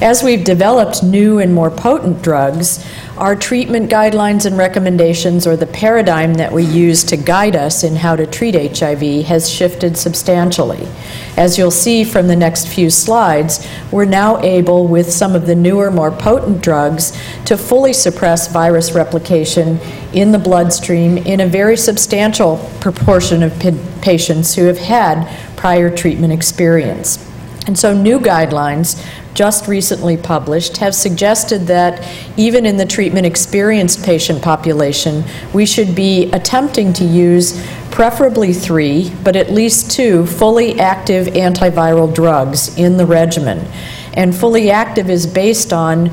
[0.00, 2.82] As we've developed new and more potent drugs,
[3.20, 7.94] our treatment guidelines and recommendations, or the paradigm that we use to guide us in
[7.94, 10.88] how to treat HIV, has shifted substantially.
[11.36, 15.54] As you'll see from the next few slides, we're now able, with some of the
[15.54, 17.12] newer, more potent drugs,
[17.44, 19.78] to fully suppress virus replication
[20.14, 23.52] in the bloodstream in a very substantial proportion of
[24.00, 25.28] patients who have had
[25.58, 27.26] prior treatment experience.
[27.66, 28.98] And so, new guidelines
[29.34, 35.94] just recently published have suggested that even in the treatment experienced patient population, we should
[35.94, 42.96] be attempting to use preferably three, but at least two fully active antiviral drugs in
[42.96, 43.66] the regimen.
[44.14, 46.10] And fully active is based on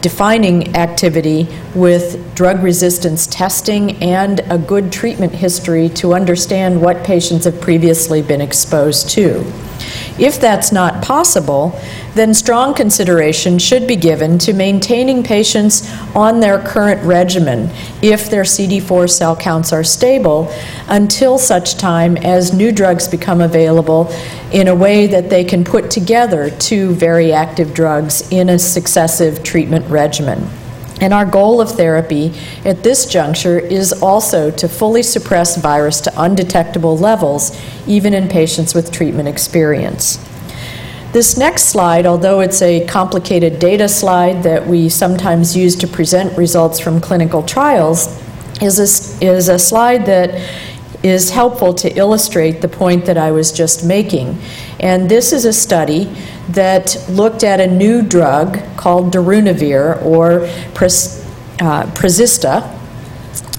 [0.00, 7.44] defining activity with drug resistance testing and a good treatment history to understand what patients
[7.44, 9.44] have previously been exposed to.
[10.18, 11.78] If that's not possible,
[12.14, 17.70] then strong consideration should be given to maintaining patients on their current regimen
[18.02, 20.52] if their CD4 cell counts are stable
[20.88, 24.12] until such time as new drugs become available
[24.52, 29.42] in a way that they can put together two very active drugs in a successive
[29.42, 30.48] treatment regimen.
[31.00, 32.34] And our goal of therapy
[32.64, 38.74] at this juncture is also to fully suppress virus to undetectable levels, even in patients
[38.74, 40.18] with treatment experience.
[41.12, 46.36] This next slide, although it's a complicated data slide that we sometimes use to present
[46.38, 48.06] results from clinical trials,
[48.62, 50.30] is a, is a slide that
[51.02, 54.38] is helpful to illustrate the point that I was just making.
[54.78, 56.12] And this is a study
[56.50, 61.26] that looked at a new drug called darunavir or Pres,
[61.60, 62.76] uh.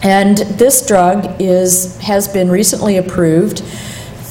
[0.04, 3.64] And this drug is, has been recently approved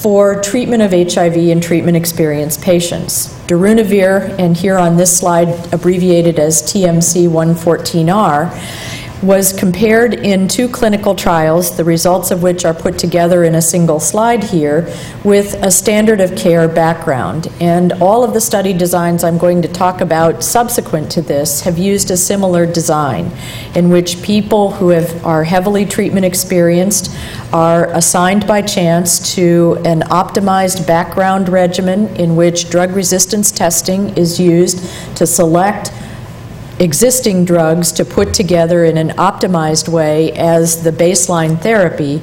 [0.01, 3.29] for treatment of HIV in treatment experienced patients.
[3.47, 8.51] Darunavir, and here on this slide abbreviated as TMC 114R,
[9.23, 13.63] was compared in two clinical trials, the results of which are put together in a
[13.63, 14.93] single slide here,
[15.25, 17.49] with a standard of care background.
[17.61, 21.77] And all of the study designs I'm going to talk about subsequent to this have
[21.77, 23.31] used a similar design,
[23.75, 27.15] in which people who have, are heavily treatment experienced
[27.53, 34.41] are assigned by chance to an optimized background regimen in which drug resistance testing is
[34.41, 34.79] used
[35.17, 35.93] to select
[36.81, 42.23] existing drugs to put together in an optimized way as the baseline therapy,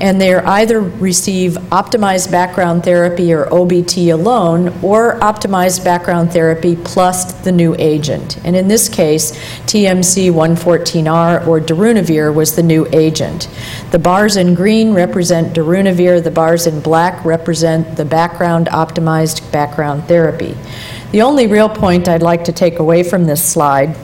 [0.00, 7.34] and they either receive optimized background therapy or OBT alone, or optimized background therapy plus
[7.42, 8.42] the new agent.
[8.46, 9.32] And in this case,
[9.66, 13.48] TMC 114R or darunavir was the new agent.
[13.90, 20.04] The bars in green represent darunavir, the bars in black represent the background optimized background
[20.04, 20.56] therapy.
[21.10, 23.96] The only real point I'd like to take away from this slide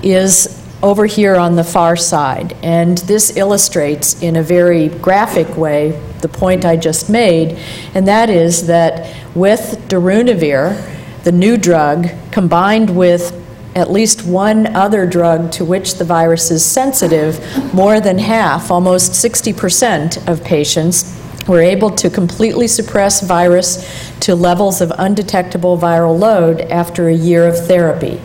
[0.00, 2.52] is over here on the far side.
[2.62, 7.58] And this illustrates in a very graphic way the point I just made,
[7.94, 10.80] and that is that with darunavir,
[11.24, 13.40] the new drug, combined with
[13.74, 17.42] at least one other drug to which the virus is sensitive,
[17.74, 24.80] more than half, almost 60% of patients were able to completely suppress virus to levels
[24.80, 28.20] of undetectable viral load after a year of therapy.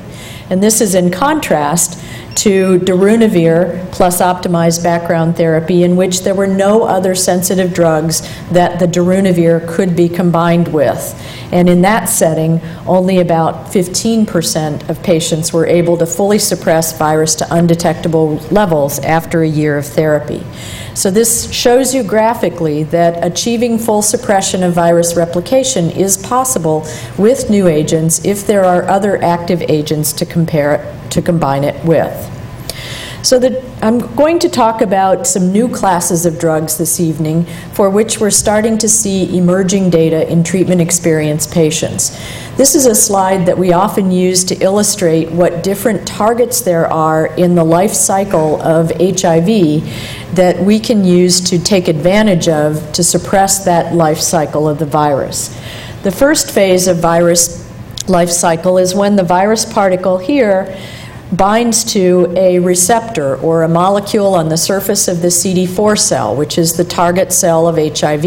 [0.49, 2.03] And this is in contrast
[2.35, 8.79] to darunavir plus optimized background therapy, in which there were no other sensitive drugs that
[8.79, 11.15] the darunavir could be combined with.
[11.51, 17.35] And in that setting, only about 15% of patients were able to fully suppress virus
[17.35, 20.43] to undetectable levels after a year of therapy.
[20.93, 26.85] So, this shows you graphically that achieving full suppression of virus replication is possible
[27.17, 32.29] with new agents if there are other active agents to compare to combine it with.
[33.21, 37.89] So the, I'm going to talk about some new classes of drugs this evening for
[37.89, 42.17] which we're starting to see emerging data in treatment experienced patients.
[42.55, 47.27] This is a slide that we often use to illustrate what different targets there are
[47.35, 49.83] in the life cycle of HIV
[50.35, 54.85] that we can use to take advantage of to suppress that life cycle of the
[54.85, 55.49] virus.
[56.03, 57.69] The first phase of virus
[58.07, 60.75] life cycle is when the virus particle here
[61.31, 66.57] binds to a receptor or a molecule on the surface of the CD4 cell, which
[66.57, 68.25] is the target cell of HIV.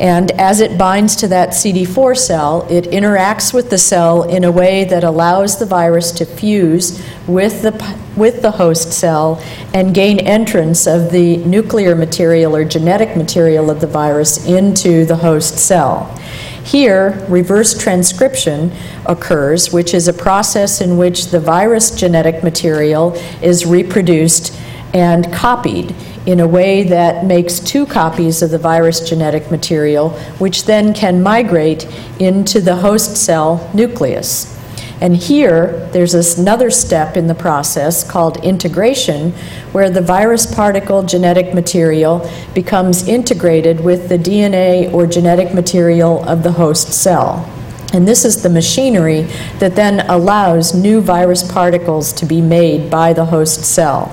[0.00, 4.52] And as it binds to that CD4 cell, it interacts with the cell in a
[4.52, 9.42] way that allows the virus to fuse with the, with the host cell
[9.74, 15.16] and gain entrance of the nuclear material or genetic material of the virus into the
[15.16, 16.16] host cell.
[16.64, 18.72] Here, reverse transcription
[19.06, 24.56] occurs, which is a process in which the virus genetic material is reproduced
[24.94, 25.94] and copied
[26.26, 31.22] in a way that makes two copies of the virus genetic material, which then can
[31.22, 31.86] migrate
[32.20, 34.61] into the host cell nucleus.
[35.02, 39.32] And here, there's this another step in the process called integration,
[39.72, 46.44] where the virus particle genetic material becomes integrated with the DNA or genetic material of
[46.44, 47.50] the host cell.
[47.92, 49.22] And this is the machinery
[49.58, 54.06] that then allows new virus particles to be made by the host cell.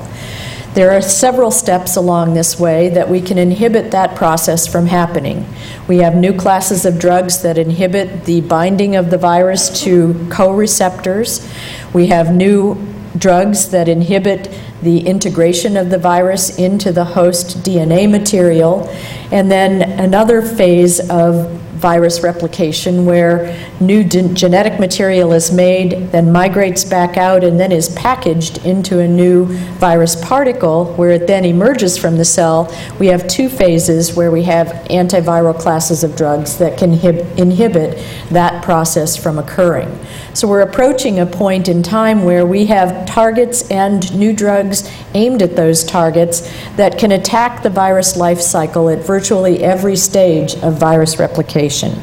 [0.74, 5.46] There are several steps along this way that we can inhibit that process from happening.
[5.88, 10.54] We have new classes of drugs that inhibit the binding of the virus to co
[10.54, 11.52] receptors.
[11.92, 12.78] We have new
[13.18, 18.88] drugs that inhibit the integration of the virus into the host DNA material.
[19.32, 26.84] And then another phase of virus replication where new genetic material is made, then migrates
[26.84, 29.46] back out, and then is packaged into a new
[29.80, 32.74] virus particle where it then emerges from the cell.
[33.00, 37.98] We have two phases where we have antiviral classes of drugs that can inhibit
[38.30, 39.90] that process from occurring.
[40.36, 45.42] So we're approaching a point in time where we have targets and new drugs aimed
[45.42, 46.42] at those targets
[46.76, 52.00] that can attack the virus life cycle at virtually every stage of virus replication.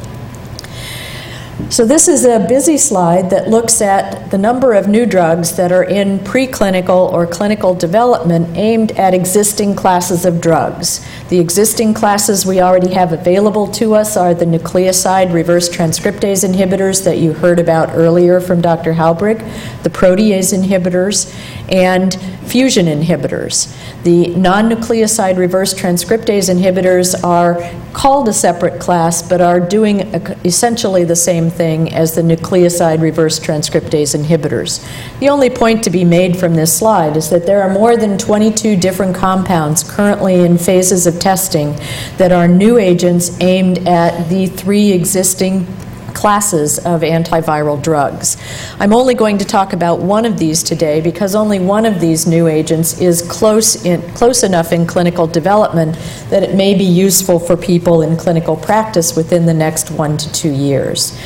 [1.71, 5.73] So this is a busy slide that looks at the number of new drugs that
[5.73, 11.05] are in preclinical or clinical development aimed at existing classes of drugs.
[11.31, 17.03] The existing classes we already have available to us are the nucleoside reverse transcriptase inhibitors
[17.05, 18.93] that you heard about earlier from Dr.
[18.93, 19.41] Haubrich,
[19.83, 21.35] the protease inhibitors,
[21.69, 22.15] and
[22.47, 23.75] fusion inhibitors.
[24.05, 27.61] The non-nucleoside reverse transcriptase inhibitors are
[27.93, 30.01] called a separate class but are doing
[30.45, 34.87] essentially the same thing as the nucleoside reverse transcriptase inhibitors.
[35.19, 38.19] The only point to be made from this slide is that there are more than
[38.19, 41.75] 22 different compounds currently in phases of testing
[42.19, 45.67] that are new agents aimed at the three existing
[46.17, 48.39] classes of antiviral drugs.
[48.81, 52.27] I'm only going to talk about one of these today because only one of these
[52.27, 55.95] new agents is close, in, close enough in clinical development
[56.31, 60.33] that it may be useful for people in clinical practice within the next one to
[60.33, 61.17] two years.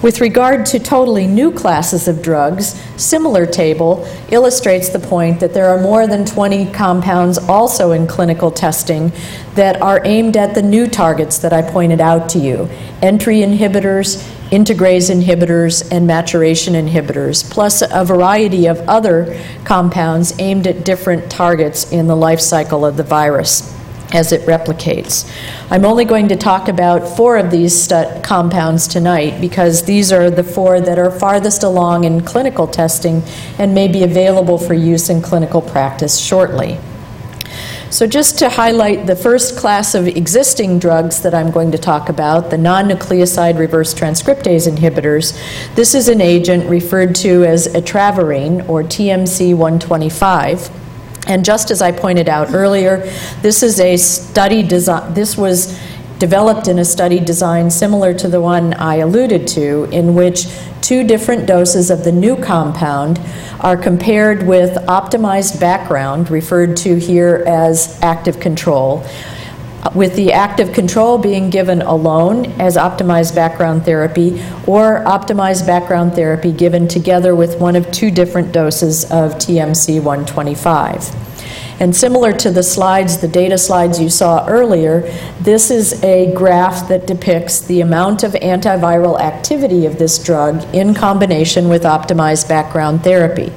[0.00, 5.68] With regard to totally new classes of drugs, similar table illustrates the point that there
[5.70, 9.10] are more than 20 compounds also in clinical testing
[9.56, 12.68] that are aimed at the new targets that I pointed out to you.
[13.02, 20.84] Entry inhibitors, integrase inhibitors, and maturation inhibitors, plus a variety of other compounds aimed at
[20.84, 23.77] different targets in the life cycle of the virus
[24.12, 25.30] as it replicates.
[25.70, 27.92] I'm only going to talk about four of these
[28.22, 33.22] compounds tonight because these are the four that are farthest along in clinical testing
[33.58, 36.78] and may be available for use in clinical practice shortly.
[37.90, 42.10] So, just to highlight the first class of existing drugs that I'm going to talk
[42.10, 45.32] about, the non nucleoside reverse transcriptase inhibitors,
[45.74, 50.87] this is an agent referred to as etravirine or TMC 125.
[51.28, 52.98] And just as I pointed out earlier,
[53.42, 55.78] this is a study design, this was
[56.18, 60.46] developed in a study design similar to the one I alluded to, in which
[60.80, 63.20] two different doses of the new compound
[63.60, 69.04] are compared with optimized background, referred to here as active control,
[69.94, 76.52] with the active control being given alone as optimized background therapy or optimized background therapy
[76.52, 81.28] given together with one of two different doses of TMC 125.
[81.80, 85.02] And similar to the slides, the data slides you saw earlier,
[85.40, 90.92] this is a graph that depicts the amount of antiviral activity of this drug in
[90.92, 93.52] combination with optimized background therapy.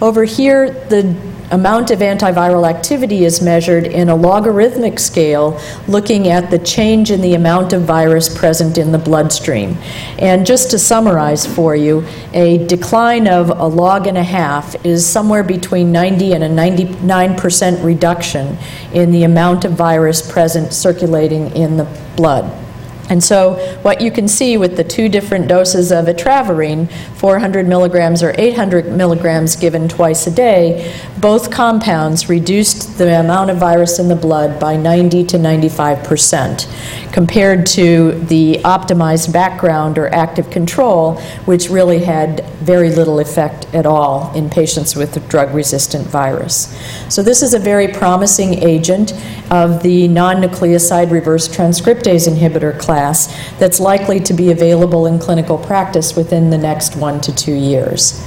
[0.00, 1.16] Over here, the
[1.50, 7.20] amount of antiviral activity is measured in a logarithmic scale looking at the change in
[7.20, 9.76] the amount of virus present in the bloodstream.
[10.18, 15.06] And just to summarize for you, a decline of a log and a half is
[15.06, 18.58] somewhere between 90 and a 99% reduction
[18.92, 21.84] in the amount of virus present circulating in the
[22.16, 22.65] blood.
[23.08, 28.22] And so, what you can see with the two different doses of etravirine, 400 milligrams
[28.22, 34.08] or 800 milligrams given twice a day, both compounds reduced the amount of virus in
[34.08, 36.68] the blood by 90 to 95 percent,
[37.16, 43.86] compared to the optimized background or active control, which really had very little effect at
[43.86, 46.76] all in patients with drug resistant virus.
[47.08, 49.14] So, this is a very promising agent
[49.50, 55.18] of the non nucleoside reverse transcriptase inhibitor class class that's likely to be available in
[55.18, 58.24] clinical practice within the next one to two years.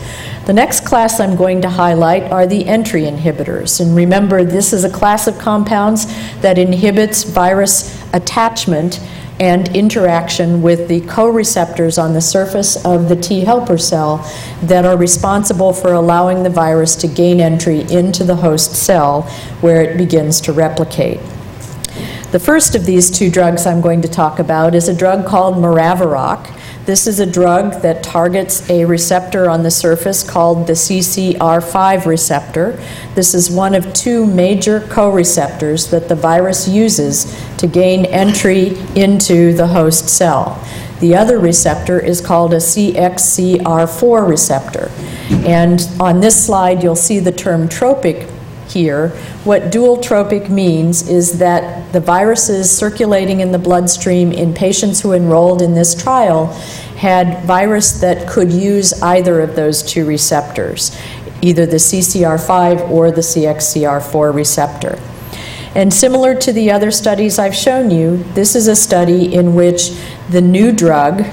[0.50, 3.80] The next class I'm going to highlight are the entry inhibitors.
[3.80, 6.08] And remember, this is a class of compounds
[6.41, 9.00] that inhibits virus attachment
[9.39, 14.28] and interaction with the co-receptors on the surface of the T helper cell
[14.64, 19.30] that are responsible for allowing the virus to gain entry into the host cell
[19.62, 21.20] where it begins to replicate.
[22.32, 25.58] The first of these two drugs I'm going to talk about is a drug called
[25.58, 26.59] Maraviroc.
[26.90, 32.84] This is a drug that targets a receptor on the surface called the CCR5 receptor.
[33.14, 39.54] This is one of two major co-receptors that the virus uses to gain entry into
[39.54, 40.60] the host cell.
[41.00, 44.90] The other receptor is called a CXCR4 receptor.
[45.48, 48.28] And on this slide, you'll see the term tropic
[48.72, 49.09] here.
[49.43, 55.13] What dual tropic means is that the viruses circulating in the bloodstream in patients who
[55.13, 56.47] enrolled in this trial
[56.97, 60.97] had virus that could use either of those two receptors,
[61.41, 64.99] either the CCR5 or the CXCR4 receptor.
[65.76, 69.91] And similar to the other studies I've shown you, this is a study in which
[70.30, 71.24] the new drug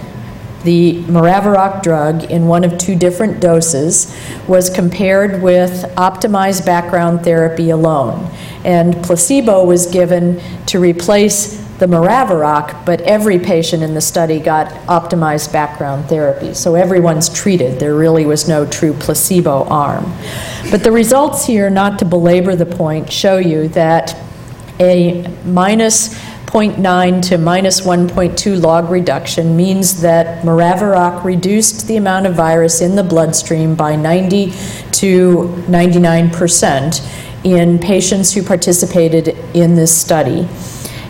[0.67, 4.12] the Maraviroc drug in one of two different doses
[4.49, 8.29] was compared with optimized background therapy alone.
[8.64, 14.67] And placebo was given to replace the Maraviroc, but every patient in the study got
[14.89, 16.53] optimized background therapy.
[16.53, 17.79] So everyone's treated.
[17.79, 20.12] There really was no true placebo arm.
[20.73, 24.17] But the results here, not to belabor the point, show you that
[24.81, 32.34] a minus 0.9 to minus 1.2 log reduction means that Maraviroc reduced the amount of
[32.34, 34.53] virus in the bloodstream by 90
[34.92, 37.03] to 99 percent
[37.42, 40.49] in patients who participated in this study,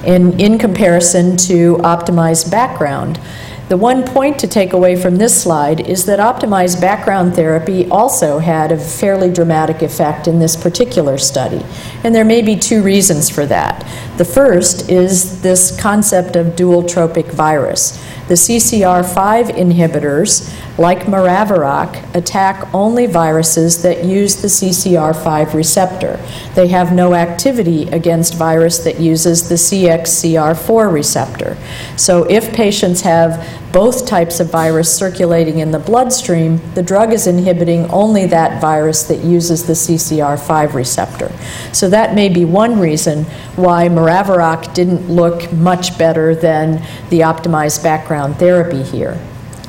[0.07, 3.20] and in comparison to optimized background.
[3.69, 8.39] The one point to take away from this slide is that optimized background therapy also
[8.39, 11.64] had a fairly dramatic effect in this particular study.
[12.05, 13.85] And there may be two reasons for that.
[14.19, 18.01] The first is this concept of dual tropic virus.
[18.29, 20.49] The CCR5 inhibitors,
[20.79, 26.20] like Maraviroc, attack only viruses that use the CCR5 receptor.
[26.55, 31.57] They have no activity against virus that uses the CXCR4 receptor.
[31.97, 37.27] So if patients have both types of virus circulating in the bloodstream, the drug is
[37.27, 41.33] inhibiting only that virus that uses the CCR5 receptor.
[41.72, 43.24] So that may be one reason
[43.57, 49.18] why Maraviroc didn't look much better than the optimized background therapy here.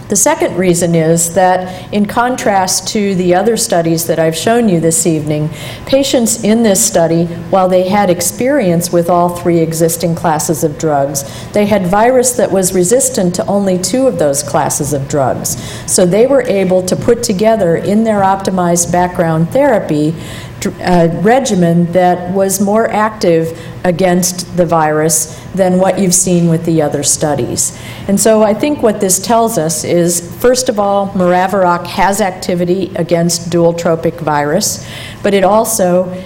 [0.10, 4.80] The second reason is that, in contrast to the other studies that I've shown you
[4.80, 5.50] this evening,
[5.86, 11.26] patients in this study, while they had experience with all three existing classes of drugs,
[11.52, 15.62] they had virus that was resistant to only two of those classes of drugs.
[15.92, 20.16] So they were able to put together in their optimized background therapy
[20.66, 26.82] uh, regimen that was more active against the virus than what you've seen with the
[26.82, 27.78] other studies.
[28.08, 32.92] And so I think what this tells us is, first of all, Maraviroc has activity
[32.96, 34.88] against dual tropic virus,
[35.24, 36.24] but it also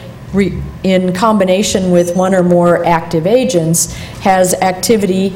[0.84, 5.34] in combination with one or more active agents, has activity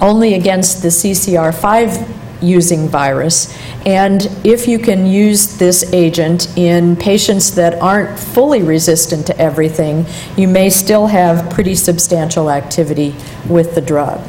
[0.00, 3.56] only against the CCR5 using virus.
[3.86, 10.06] And if you can use this agent in patients that aren't fully resistant to everything,
[10.36, 13.14] you may still have pretty substantial activity
[13.48, 14.20] with the drug.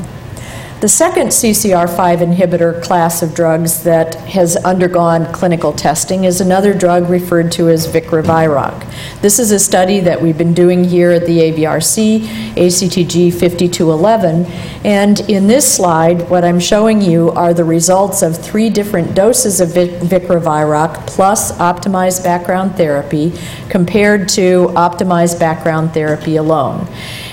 [0.82, 7.10] The second CCR5 inhibitor class of drugs that has undergone clinical testing is another drug
[7.10, 9.22] referred to as Vicraviroc.
[9.22, 12.20] This is a study that we've been doing here at the AVRC,
[12.56, 14.46] ACTG 5211,
[14.84, 19.62] and in this slide, what I'm showing you are the results of three different doses
[19.62, 23.32] of Vicraviroc plus optimized background therapy
[23.70, 26.86] compared to optimized background therapy alone.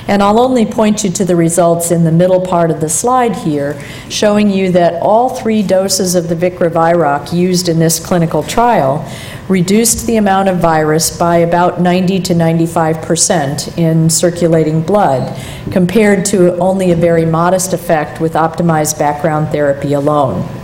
[0.09, 3.37] And I'll only point you to the results in the middle part of the slide
[3.37, 9.09] here, showing you that all three doses of the Vicraviroc used in this clinical trial
[9.49, 15.37] reduced the amount of virus by about 90 to 95 percent in circulating blood,
[15.71, 20.62] compared to only a very modest effect with optimized background therapy alone.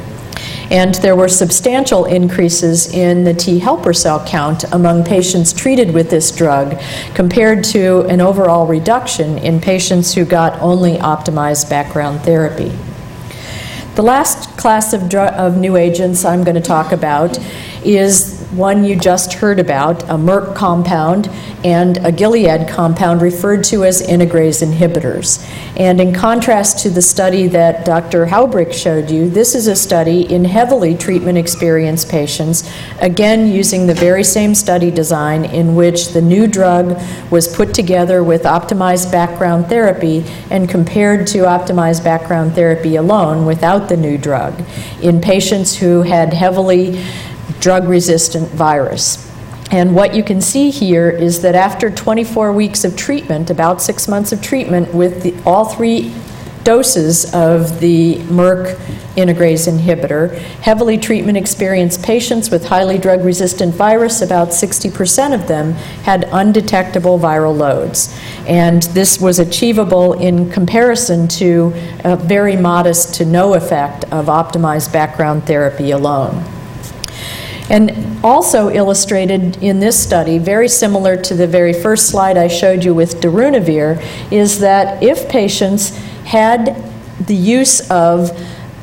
[0.71, 6.11] And there were substantial increases in the T helper cell count among patients treated with
[6.11, 6.79] this drug
[7.15, 12.73] compared to an overall reduction in patients who got only optimized background therapy.
[13.95, 17.39] The last class of, of new agents I'm going to talk about
[17.85, 21.29] is one you just heard about, a Merck compound,
[21.65, 25.47] and a Gilead compound referred to as integrase inhibitors.
[25.79, 28.27] And in contrast to the study that Dr.
[28.27, 32.71] Haubrich showed you, this is a study in heavily treatment experienced patients,
[33.01, 36.99] again using the very same study design in which the new drug
[37.31, 43.89] was put together with optimized background therapy and compared to optimized background therapy alone without
[43.89, 44.55] the new drug
[45.03, 47.05] in patients who had heavily
[47.61, 49.29] drug resistant virus.
[49.71, 54.09] And what you can see here is that after 24 weeks of treatment, about six
[54.09, 56.15] months of treatment with the, all three
[56.65, 58.77] doses of the Merck
[59.17, 65.73] integrase inhibitor, heavily treatment experienced patients with highly drug resistant virus, about 60% of them
[66.03, 68.19] had undetectable viral loads.
[68.47, 71.73] And this was achievable in comparison to
[72.05, 76.58] a very modest to no effect of optimized background therapy alone.
[77.71, 82.85] And also illustrated in this study, very similar to the very first slide I showed
[82.85, 84.03] you with darunavir,
[84.33, 86.83] is that if patients had
[87.27, 88.31] the use of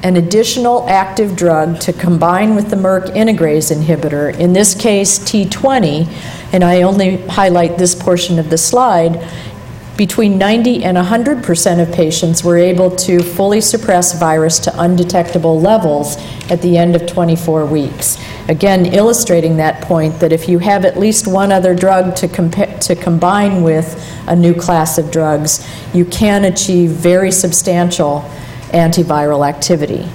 [0.03, 6.07] an additional active drug to combine with the Merck integrase inhibitor, in this case T20,
[6.53, 9.27] and I only highlight this portion of the slide,
[9.97, 16.17] Between 90 and 100% of patients were able to fully suppress virus to undetectable levels
[16.51, 18.17] at the end of 24 weeks.
[18.48, 22.96] Again, illustrating that point that if you have at least one other drug to, to
[22.96, 28.22] combine with a new class of drugs, you can achieve very substantial
[28.70, 30.08] antiviral activity.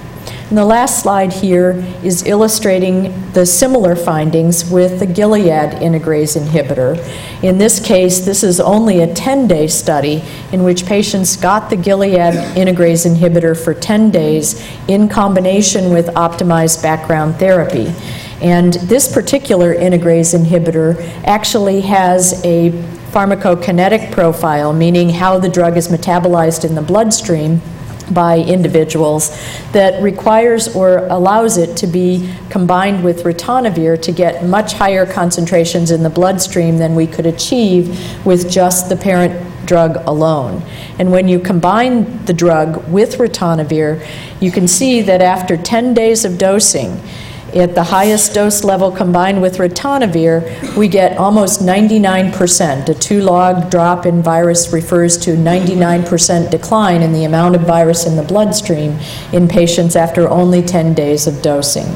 [0.51, 6.97] And the last slide here is illustrating the similar findings with the Gilead integrase inhibitor.
[7.41, 10.21] In this case, this is only a 10-day study
[10.51, 16.83] in which patients got the Gilead integrase inhibitor for 10 days in combination with optimized
[16.83, 17.93] background therapy.
[18.41, 22.71] And this particular integrase inhibitor actually has a
[23.11, 27.61] pharmacokinetic profile, meaning how the drug is metabolized in the bloodstream
[28.13, 29.29] by individuals
[29.71, 35.91] that requires or allows it to be combined with ritonavir to get much higher concentrations
[35.91, 40.61] in the bloodstream than we could achieve with just the parent drug alone.
[40.99, 44.05] And when you combine the drug with ritonavir,
[44.41, 46.99] you can see that after 10 days of dosing,
[47.55, 52.87] at the highest dose level combined with ritonavir, we get almost 99%.
[52.87, 58.05] A two log drop in virus refers to 99% decline in the amount of virus
[58.05, 58.97] in the bloodstream
[59.33, 61.95] in patients after only 10 days of dosing.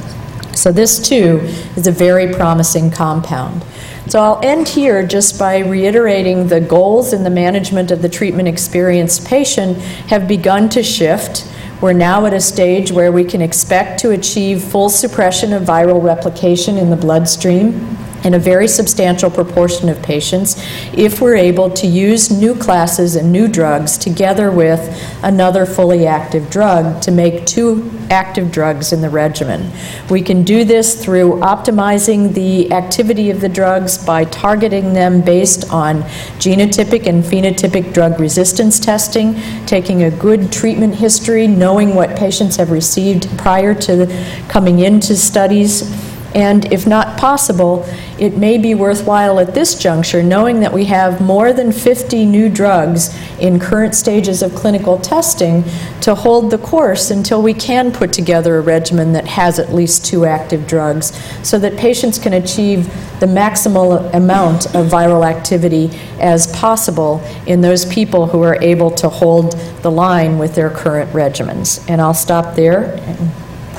[0.56, 1.40] So, this too
[1.76, 3.64] is a very promising compound.
[4.08, 8.48] So, I'll end here just by reiterating the goals in the management of the treatment
[8.48, 9.78] experienced patient
[10.08, 11.52] have begun to shift.
[11.82, 16.02] We're now at a stage where we can expect to achieve full suppression of viral
[16.02, 20.56] replication in the bloodstream in a very substantial proportion of patients
[20.94, 24.82] if we're able to use new classes and new drugs together with
[25.24, 29.72] another fully active drug to make two active drugs in the regimen.
[30.10, 35.72] We can do this through optimizing the activity of the drugs by targeting them based
[35.72, 36.02] on
[36.40, 39.36] genotypic and phenotypic drug resistance testing,
[39.66, 44.08] taking a good treatment history, knowing what patients have received prior to
[44.48, 47.86] coming into studies and if not possible,
[48.20, 52.50] it may be worthwhile at this juncture, knowing that we have more than 50 new
[52.50, 55.64] drugs in current stages of clinical testing,
[56.02, 60.06] to hold the course until we can put together a regimen that has at least
[60.06, 62.88] two active drugs so that patients can achieve
[63.22, 69.08] the maximal amount of viral activity as possible in those people who are able to
[69.08, 71.84] hold the line with their current regimens.
[71.90, 72.98] And I'll stop there.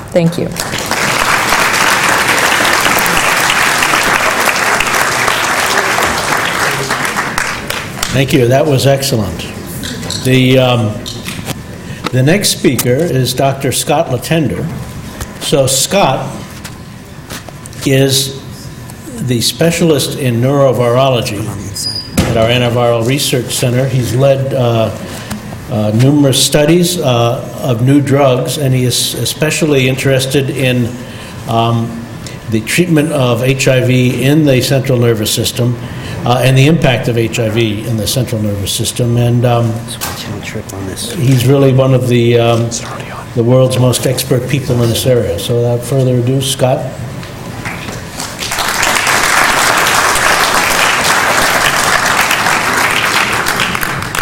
[0.09, 0.47] Thank you.
[8.17, 8.47] Thank you.
[8.47, 9.41] That was excellent.
[10.23, 10.87] The, um,
[12.11, 13.71] the next speaker is Dr.
[13.71, 14.65] Scott Letendre.
[15.39, 16.25] So Scott
[17.85, 18.41] is
[19.27, 21.45] the specialist in neurovirology
[22.31, 23.87] at our antiviral research center.
[23.87, 24.89] He's led uh,
[25.69, 30.87] uh, numerous studies uh, of new drugs, and he is especially interested in
[31.47, 32.06] um,
[32.49, 35.75] the treatment of HIV in the central nervous system
[36.25, 39.17] uh, and the impact of HIV in the central nervous system.
[39.17, 39.65] And um,
[41.19, 42.69] he's really one of the, um,
[43.35, 45.37] the world's most expert people in this area.
[45.39, 46.79] So without further ado, Scott.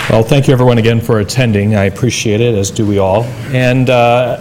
[0.10, 1.76] Well, thank you everyone again for attending.
[1.76, 3.24] I appreciate it, as do we all.
[3.52, 4.38] And uh,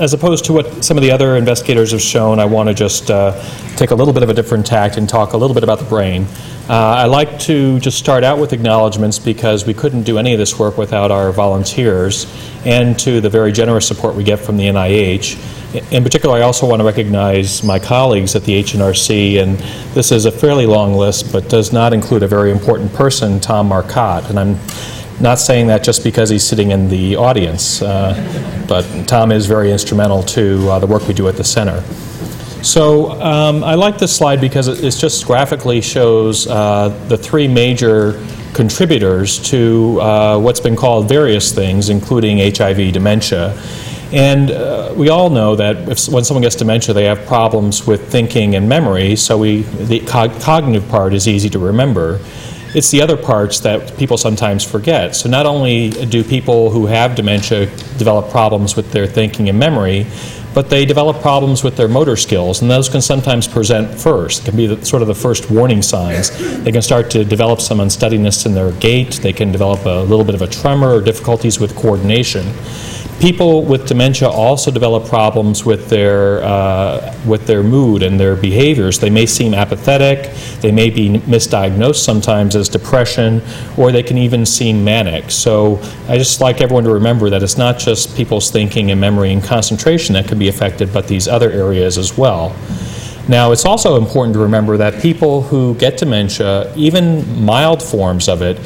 [0.00, 3.10] as opposed to what some of the other investigators have shown, I want to just
[3.10, 3.38] uh,
[3.76, 5.84] take a little bit of a different tact and talk a little bit about the
[5.84, 6.24] brain.
[6.70, 10.38] Uh, I like to just start out with acknowledgments because we couldn't do any of
[10.38, 12.26] this work without our volunteers
[12.64, 15.92] and to the very generous support we get from the NIH.
[15.92, 19.58] In particular, I also want to recognize my colleagues at the HNRC, and
[19.94, 23.68] this is a fairly long list, but does not include a very important person, Tom
[23.68, 24.30] Marcotte.
[24.30, 24.58] And I'm
[25.20, 29.70] not saying that just because he's sitting in the audience, uh, but Tom is very
[29.70, 31.82] instrumental to uh, the work we do at the center.
[32.62, 38.24] So um, I like this slide because it just graphically shows uh, the three major
[38.52, 43.58] contributors to uh, what's been called various things, including HIV dementia.
[44.12, 48.10] And uh, we all know that if, when someone gets dementia, they have problems with
[48.10, 52.20] thinking and memory, so we, the cognitive part is easy to remember.
[52.72, 55.16] It's the other parts that people sometimes forget.
[55.16, 57.66] So not only do people who have dementia
[57.98, 60.06] develop problems with their thinking and memory,
[60.54, 64.42] but they develop problems with their motor skills, and those can sometimes present first.
[64.42, 66.30] It can be the, sort of the first warning signs.
[66.64, 70.24] They can start to develop some unsteadiness in their gait, they can develop a little
[70.24, 72.46] bit of a tremor or difficulties with coordination.
[73.20, 78.98] People with dementia also develop problems with their, uh, with their mood and their behaviors.
[78.98, 83.42] They may seem apathetic, they may be misdiagnosed sometimes as depression,
[83.76, 85.30] or they can even seem manic.
[85.30, 89.34] So I just like everyone to remember that it's not just people's thinking and memory
[89.34, 92.56] and concentration that can be affected, but these other areas as well.
[93.28, 98.40] Now, it's also important to remember that people who get dementia, even mild forms of
[98.40, 98.58] it,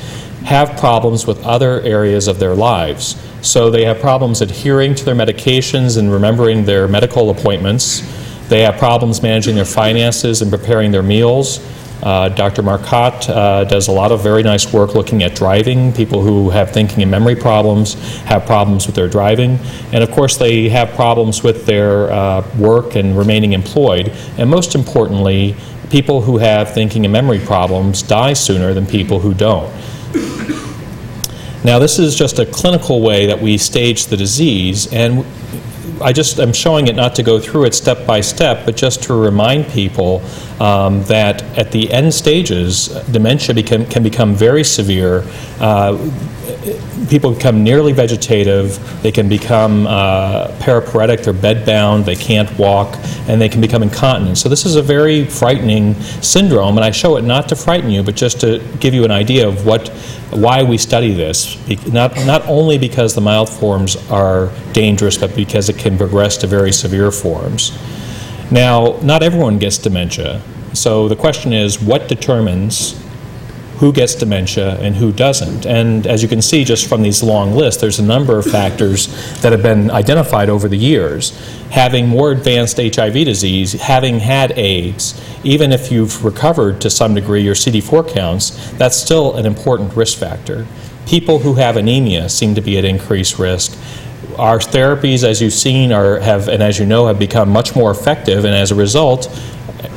[0.44, 3.16] have problems with other areas of their lives.
[3.44, 8.00] So they have problems adhering to their medications and remembering their medical appointments.
[8.48, 11.60] They have problems managing their finances and preparing their meals.
[12.02, 12.62] Uh, Dr.
[12.62, 15.92] Marcotte uh, does a lot of very nice work looking at driving.
[15.92, 19.58] People who have thinking and memory problems have problems with their driving.
[19.92, 24.08] And of course, they have problems with their uh, work and remaining employed.
[24.38, 25.54] And most importantly,
[25.90, 29.70] people who have thinking and memory problems die sooner than people who don't.
[31.64, 35.24] Now, this is just a clinical way that we stage the disease, and
[36.02, 39.02] I just am showing it not to go through it step by step, but just
[39.04, 40.22] to remind people
[40.60, 45.24] um, that at the end stages, dementia become, can become very severe.
[45.58, 45.96] Uh,
[47.08, 52.96] people become nearly vegetative, they can become uh, paraparetic, they're bedbound, they can't walk,
[53.28, 54.38] and they can become incontinent.
[54.38, 58.02] So this is a very frightening syndrome, and I show it not to frighten you,
[58.02, 59.88] but just to give you an idea of what,
[60.30, 61.56] why we study this.
[61.86, 66.46] Not, not only because the mild forms are dangerous, but because it can progress to
[66.46, 67.76] very severe forms.
[68.50, 70.40] Now, not everyone gets dementia.
[70.74, 73.03] So the question is, what determines
[73.78, 75.66] who gets dementia and who doesn't.
[75.66, 79.08] And as you can see just from these long lists, there's a number of factors
[79.40, 81.30] that have been identified over the years.
[81.70, 87.42] Having more advanced HIV disease, having had AIDS, even if you've recovered to some degree
[87.42, 90.66] your CD4 counts, that's still an important risk factor.
[91.06, 93.76] People who have anemia seem to be at increased risk.
[94.38, 97.90] Our therapies, as you've seen, are, have, and as you know, have become much more
[97.90, 99.28] effective, and as a result,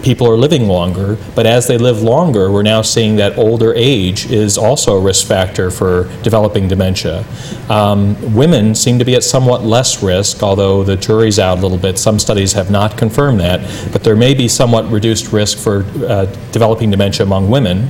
[0.08, 4.32] people are living longer, but as they live longer, we're now seeing that older age
[4.32, 7.26] is also a risk factor for developing dementia.
[7.68, 11.78] Um, women seem to be at somewhat less risk, although the jury's out a little
[11.78, 12.00] bit.
[12.00, 13.60] Some studies have not confirmed that,
[13.92, 17.90] but there may be somewhat reduced risk for uh, developing dementia among women.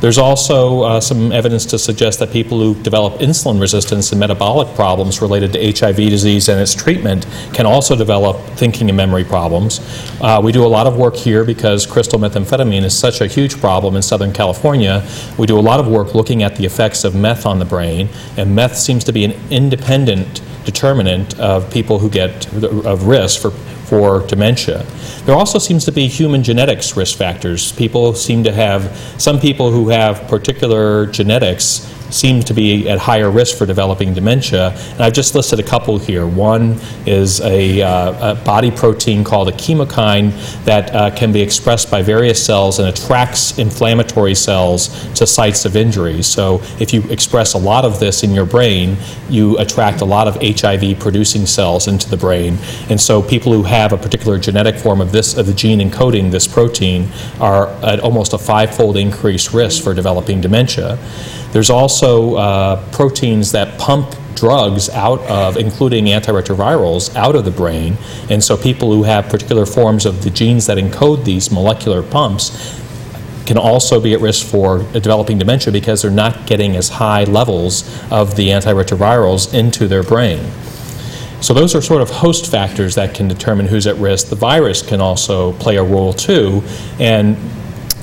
[0.00, 4.72] There's also uh, some evidence to suggest that people who develop insulin resistance and metabolic
[4.76, 9.80] problems related to HIV disease and its treatment can also develop thinking and memory problems.
[10.20, 13.60] Uh, we do a lot of work here because crystal methamphetamine is such a huge
[13.60, 15.04] problem in Southern California.
[15.36, 18.08] We do a lot of work looking at the effects of meth on the brain,
[18.36, 23.50] and meth seems to be an independent determinant of people who get of risk for
[23.88, 24.84] for dementia.
[25.24, 27.72] There also seems to be human genetics risk factors.
[27.72, 33.30] People seem to have, some people who have particular genetics seem to be at higher
[33.30, 34.70] risk for developing dementia.
[34.92, 36.26] And I've just listed a couple here.
[36.26, 40.32] One is a, uh, a body protein called a chemokine
[40.64, 45.76] that uh, can be expressed by various cells and attracts inflammatory cells to sites of
[45.76, 46.22] injury.
[46.22, 48.96] So if you express a lot of this in your brain,
[49.28, 52.58] you attract a lot of HIV producing cells into the brain.
[52.88, 56.30] And so people who have a particular genetic form of this, of the gene encoding
[56.30, 57.08] this protein,
[57.40, 60.98] are at almost a five-fold increased risk for developing dementia.
[61.52, 67.96] There's also uh, proteins that pump drugs out of, including antiretrovirals, out of the brain.
[68.30, 72.78] And so people who have particular forms of the genes that encode these molecular pumps
[73.46, 77.82] can also be at risk for developing dementia because they're not getting as high levels
[78.12, 80.38] of the antiretrovirals into their brain.
[81.40, 84.28] So those are sort of host factors that can determine who's at risk.
[84.28, 86.62] The virus can also play a role too,
[86.98, 87.36] and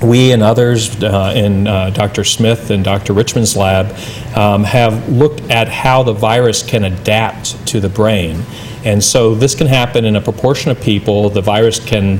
[0.05, 2.23] we and others uh, in uh, Dr.
[2.23, 3.13] Smith and Dr.
[3.13, 3.87] Richman's lab
[4.35, 8.43] um, have looked at how the virus can adapt to the brain.
[8.85, 11.31] And so this can happen in a proportion of people.
[11.31, 12.19] The virus can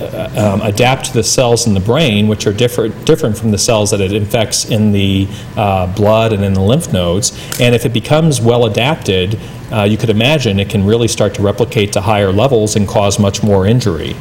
[0.00, 3.58] uh, um, adapt to the cells in the brain, which are different, different from the
[3.58, 7.38] cells that it infects in the uh, blood and in the lymph nodes.
[7.60, 9.38] And if it becomes well adapted,
[9.70, 13.18] uh, you could imagine it can really start to replicate to higher levels and cause
[13.18, 14.16] much more injury.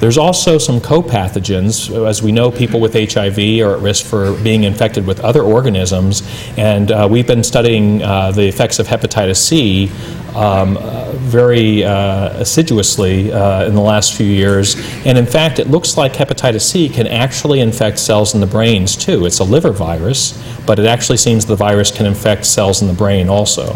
[0.00, 2.06] There's also some co-pathogens.
[2.06, 6.22] As we know, people with HIV are at risk for being infected with other organisms,
[6.58, 9.90] and uh, we've been studying uh, the effects of hepatitis C
[10.36, 14.76] um, uh, very uh, assiduously uh, in the last few years.
[15.06, 18.96] And in fact, it looks like hepatitis C can actually infect cells in the brains
[18.96, 19.24] too.
[19.24, 22.94] It's a liver virus, but it actually seems the virus can infect cells in the
[22.94, 23.74] brain also.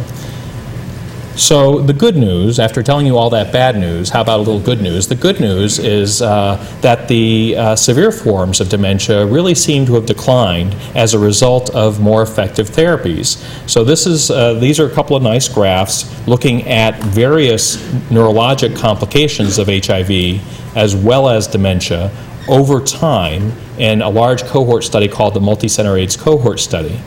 [1.41, 4.61] So the good news, after telling you all that bad news, how about a little
[4.61, 5.09] good news?
[5.09, 9.95] The good news is uh, that the uh, severe forms of dementia really seem to
[9.95, 13.39] have declined as a result of more effective therapies.
[13.67, 17.79] So this is uh, these are a couple of nice graphs looking at various
[18.11, 22.13] neurologic complications of HIV as well as dementia
[22.49, 27.01] over time in a large cohort study called the Multicenter AIDS Cohort Study.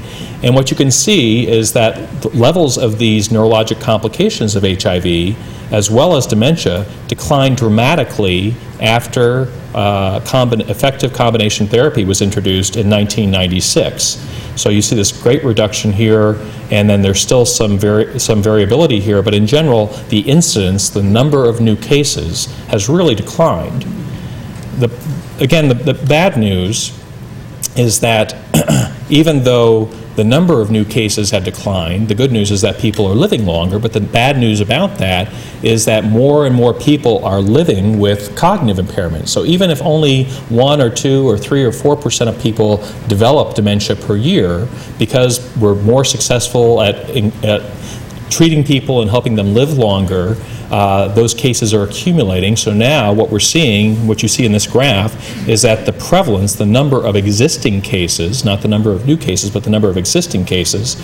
[0.43, 5.37] And what you can see is that the levels of these neurologic complications of HIV,
[5.71, 12.89] as well as dementia, decline dramatically after uh, combi- effective combination therapy was introduced in
[12.89, 14.29] 1996.
[14.55, 16.37] So you see this great reduction here,
[16.69, 21.01] and then there's still some, vari- some variability here, but in general, the incidence, the
[21.01, 23.83] number of new cases, has really declined
[24.79, 24.91] the,
[25.39, 26.99] again, the, the bad news
[27.78, 28.36] is that
[29.09, 33.07] even though the number of new cases have declined, the good news is that people
[33.07, 37.26] are living longer, but the bad news about that is that more and more people
[37.26, 39.28] are living with cognitive impairment.
[39.28, 43.55] So even if only one or two or three or four percent of people develop
[43.55, 44.67] dementia per year,
[44.99, 46.95] because we're more successful at,
[47.43, 47.61] at
[48.34, 50.36] treating people and helping them live longer,
[50.71, 52.55] uh, those cases are accumulating.
[52.55, 55.13] So now what we're seeing, what you see in this graph,
[55.47, 59.51] is that the prevalence, the number of existing cases, not the number of new cases,
[59.51, 60.95] but the number of existing cases,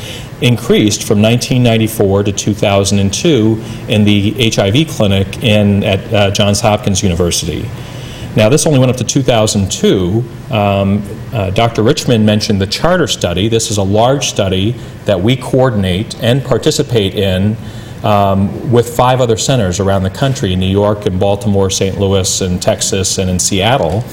[0.41, 7.69] increased from 1994 to 2002 in the HIV clinic in, at uh, Johns Hopkins University.
[8.35, 10.23] Now, this only went up to 2002.
[10.51, 11.03] Um,
[11.33, 11.83] uh, Dr.
[11.83, 13.47] Richman mentioned the charter study.
[13.47, 14.71] This is a large study
[15.05, 17.57] that we coordinate and participate in
[18.03, 21.99] um, with five other centers around the country New York and Baltimore, St.
[21.99, 24.03] Louis, and Texas, and in Seattle.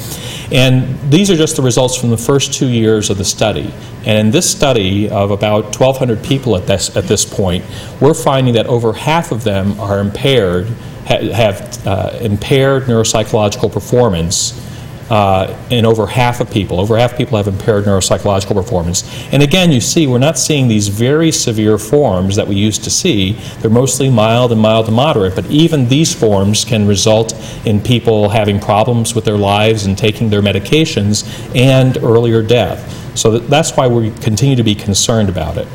[0.51, 3.73] And these are just the results from the first two years of the study.
[4.05, 7.65] And in this study of about 1,200 people at this, at this point,
[8.01, 10.69] we're finding that over half of them are impaired
[11.07, 14.63] ha- have uh, impaired neuropsychological performance
[15.11, 16.81] uh, in over half of people.
[16.81, 19.05] Over half of people have impaired neuropsychological performance.
[19.33, 22.91] And again, you see, we're not seeing these very severe forms that we used to
[22.91, 23.33] see.
[23.61, 27.35] They're mostly mild and mild to moderate, but even these forms can result
[27.65, 33.17] in people having problems with their lives and taking their medications and earlier death.
[33.17, 35.69] So that's why we continue to be concerned about it.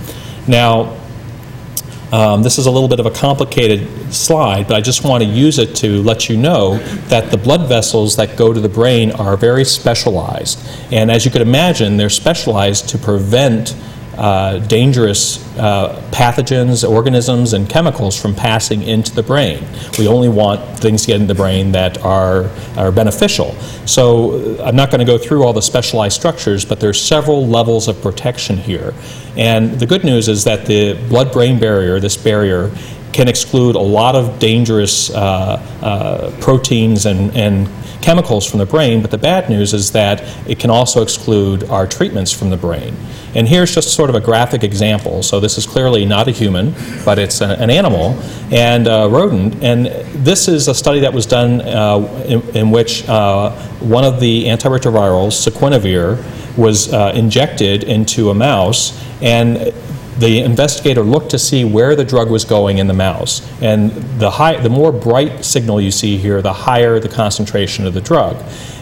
[0.47, 1.00] Now,
[2.11, 5.29] um, This is a little bit of a complicated slide, but I just want to
[5.29, 9.11] use it to let you know that the blood vessels that go to the brain
[9.11, 10.59] are very specialized.
[10.91, 13.75] And as you could imagine, they're specialized to prevent
[14.21, 19.65] uh, dangerous uh, pathogens, organisms, and chemicals from passing into the brain.
[19.97, 23.53] We only want things to get into the brain that are, are beneficial.
[23.87, 27.47] So uh, I'm not going to go through all the specialized structures, but there's several
[27.47, 28.93] levels of protection here.
[29.35, 32.69] And the good news is that the blood-brain barrier, this barrier,
[33.13, 37.69] can exclude a lot of dangerous uh, uh, proteins and, and
[38.01, 41.85] chemicals from the brain, but the bad news is that it can also exclude our
[41.85, 42.95] treatments from the brain.
[43.35, 45.23] And here's just sort of a graphic example.
[45.23, 46.73] So this is clearly not a human,
[47.05, 48.19] but it's a, an animal
[48.51, 49.63] and a rodent.
[49.63, 49.85] And
[50.25, 54.45] this is a study that was done uh, in, in which uh, one of the
[54.45, 59.73] antiretrovirals, saquinavir, was uh, injected into a mouse, and
[60.19, 63.41] the investigator looked to see where the drug was going in the mouse.
[63.61, 67.93] And the, high, the more bright signal you see here, the higher the concentration of
[67.93, 68.35] the drug.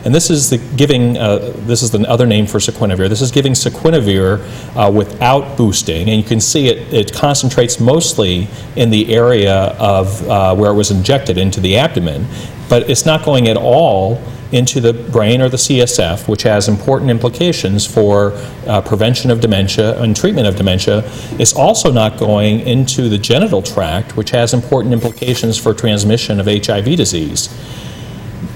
[0.06, 3.10] And this is the giving, uh, this is the other name for saquinavir.
[3.10, 4.40] This is giving saquinavir
[4.76, 6.10] uh, without boosting.
[6.10, 10.76] And you can see it, it concentrates mostly in the area of uh, where it
[10.76, 12.26] was injected into the abdomen.
[12.70, 14.22] But it's not going at all
[14.52, 18.34] into the brain or the CSF, which has important implications for
[18.68, 21.04] uh, prevention of dementia and treatment of dementia.
[21.40, 26.46] It's also not going into the genital tract, which has important implications for transmission of
[26.48, 27.50] HIV disease.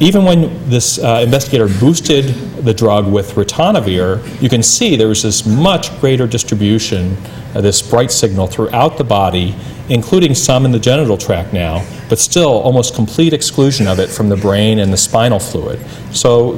[0.03, 2.25] Even when this uh, investigator boosted
[2.65, 7.15] the drug with ritonavir, you can see there was this much greater distribution
[7.53, 9.55] this bright signal throughout the body,
[9.87, 14.27] including some in the genital tract now, but still almost complete exclusion of it from
[14.27, 15.79] the brain and the spinal fluid.
[16.11, 16.53] So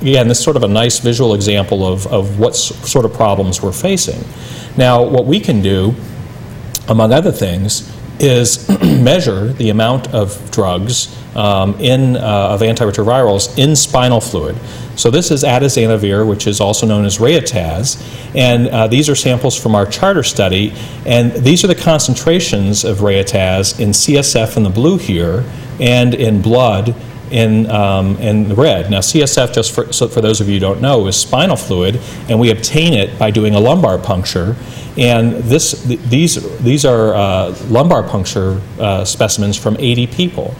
[0.00, 3.62] again, this is sort of a nice visual example of, of what sort of problems
[3.62, 4.22] we're facing.
[4.76, 5.92] Now, what we can do,
[6.86, 13.74] among other things, is measure the amount of drugs um, in, uh, of antiretrovirals in
[13.74, 14.56] spinal fluid.
[14.96, 18.00] So this is atazanavir, which is also known as Reyataz,
[18.36, 20.72] and uh, these are samples from our charter study,
[21.04, 25.44] and these are the concentrations of Reyataz in CSF in the blue here,
[25.80, 26.94] and in blood
[27.30, 28.90] in, um, in the red.
[28.90, 32.00] Now, CSF, just for, so for those of you who don't know, is spinal fluid,
[32.28, 34.56] and we obtain it by doing a lumbar puncture.
[34.96, 40.54] And this, th- these, these are uh, lumbar puncture uh, specimens from 80 people.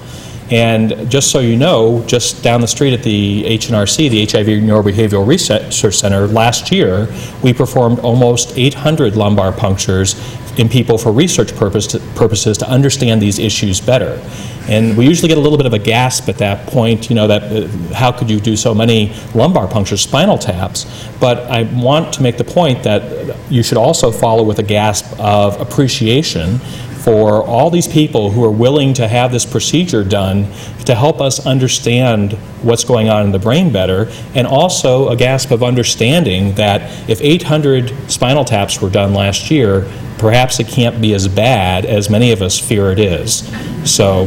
[0.51, 5.26] And just so you know, just down the street at the HNRC, the HIV Neurobehavioral
[5.26, 7.09] Research Center, last year,
[7.43, 10.14] we performed almost 800 lumbar punctures
[10.59, 14.20] in people for research purpose purposes to understand these issues better.
[14.68, 17.26] And we usually get a little bit of a gasp at that point, you know,
[17.26, 20.86] that uh, how could you do so many lumbar punctures, spinal taps?
[21.20, 25.18] But I want to make the point that you should also follow with a gasp
[25.20, 26.61] of appreciation
[27.05, 30.50] for all these people who are willing to have this procedure done
[30.86, 32.32] to help us understand
[32.62, 37.20] what's going on in the brain better, and also a gasp of understanding that if
[37.20, 39.86] 800 spinal taps were done last year,
[40.16, 43.46] perhaps it can't be as bad as many of us fear it is.
[43.84, 44.24] So,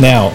[0.00, 0.30] now,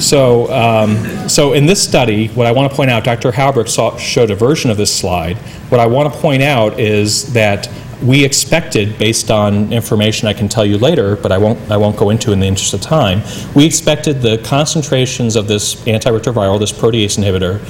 [0.00, 3.32] so, um, so in this study, what I want to point out, Dr.
[3.32, 5.36] Haubrich saw, showed a version of this slide.
[5.68, 7.68] What I want to point out is that
[8.02, 11.96] we expected, based on information I can tell you later, but I won't, I won't
[11.96, 13.22] go into in the interest of time,
[13.54, 17.60] we expected the concentrations of this antiretroviral, this protease inhibitor,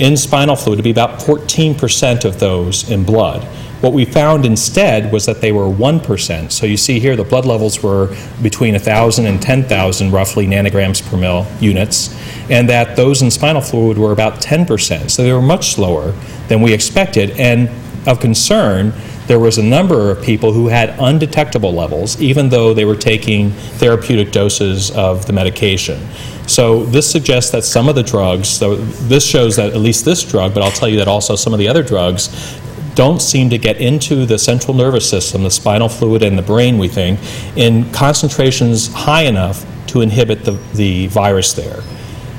[0.00, 3.42] in spinal fluid to be about 14% of those in blood.
[3.80, 6.50] What we found instead was that they were 1%.
[6.50, 11.16] So you see here the blood levels were between 1,000 and 10,000 roughly nanograms per
[11.16, 12.16] mil units,
[12.50, 15.10] and that those in spinal fluid were about 10%.
[15.10, 16.12] So they were much slower
[16.48, 17.30] than we expected.
[17.38, 17.70] And
[18.08, 18.92] of concern,
[19.28, 23.50] there was a number of people who had undetectable levels, even though they were taking
[23.50, 26.00] therapeutic doses of the medication.
[26.46, 30.24] So this suggests that some of the drugs, so this shows that at least this
[30.24, 32.58] drug, but I'll tell you that also some of the other drugs
[32.94, 36.78] don't seem to get into the central nervous system, the spinal fluid and the brain,
[36.78, 37.20] we think,
[37.54, 41.82] in concentrations high enough to inhibit the, the virus there.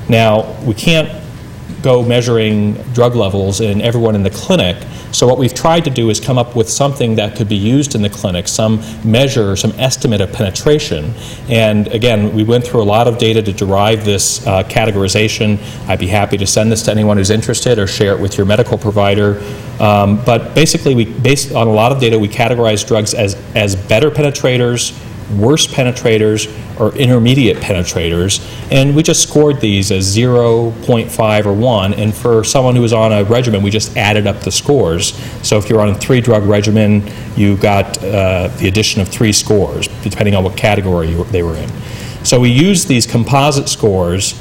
[0.08, 1.08] Now, we can't
[1.82, 4.76] go measuring drug levels in everyone in the clinic.
[5.12, 7.94] So what we've tried to do is come up with something that could be used
[7.94, 11.12] in the clinic, some measure, some estimate of penetration.
[11.48, 15.58] And again, we went through a lot of data to derive this uh, categorization.
[15.88, 18.46] I'd be happy to send this to anyone who's interested or share it with your
[18.46, 19.42] medical provider.
[19.80, 23.74] Um, but basically, we based on a lot of data, we categorize drugs as as
[23.74, 24.92] better penetrators
[25.36, 26.46] worse penetrators
[26.80, 28.40] or intermediate penetrators,
[28.72, 32.92] and we just scored these as 0, 0.5, or 1, and for someone who was
[32.92, 35.14] on a regimen, we just added up the scores.
[35.46, 39.88] So if you're on a three-drug regimen, you got uh, the addition of three scores,
[40.02, 41.70] depending on what category you, they were in.
[42.24, 44.40] So we used these composite scores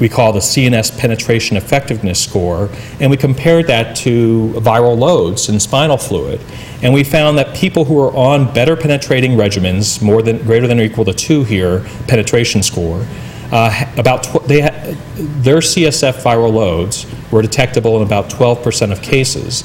[0.00, 2.68] we call the CNS penetration effectiveness score,
[3.00, 6.40] and we compared that to viral loads in spinal fluid.
[6.82, 10.80] And we found that people who are on better penetrating regimens, more than greater than
[10.80, 13.06] or equal to two here, penetration score,
[13.52, 19.02] uh, about tw- they ha- their CSF viral loads were detectable in about 12% of
[19.02, 19.62] cases.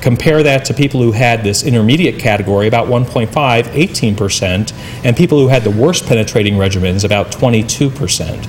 [0.00, 4.72] Compare that to people who had this intermediate category, about 1.5, 18%,
[5.04, 8.46] and people who had the worst penetrating regimens, about 22%.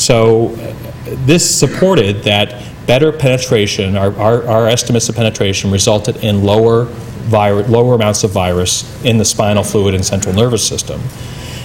[0.00, 0.48] So
[1.26, 6.84] this supported that better penetration, our, our, our estimates of penetration resulted in lower,
[7.28, 11.02] lower amounts of virus in the spinal fluid and central nervous system.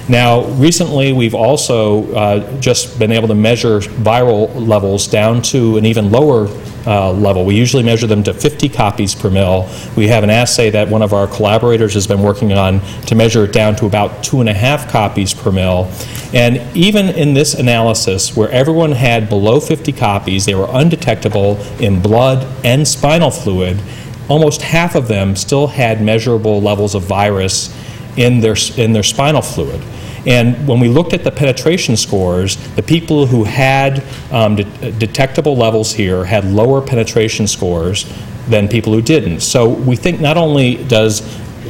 [0.08, 5.86] Now, recently, we've also uh, just been able to measure viral levels down to an
[5.86, 6.48] even lower
[6.86, 7.44] uh, level.
[7.44, 9.68] We usually measure them to 50 copies per mil.
[9.98, 13.46] We have an assay that one of our collaborators has been working on to measure
[13.46, 15.92] it down to about two and a half copies per mil.
[16.36, 22.00] And even in this analysis, where everyone had below 50 copies, they were undetectable in
[22.00, 23.82] blood and spinal fluid,
[24.30, 27.74] almost half of them still had measurable levels of virus
[28.18, 29.82] in their, in their spinal fluid.
[30.26, 35.56] And when we looked at the penetration scores, the people who had um, de- detectable
[35.56, 38.12] levels here had lower penetration scores
[38.48, 39.42] than people who didn't.
[39.42, 41.22] So we think not only does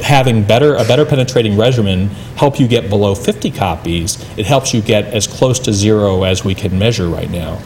[0.02, 4.80] having better a better penetrating regimen help you get below 50 copies, it helps you
[4.82, 7.58] get as close to zero as we can measure right now.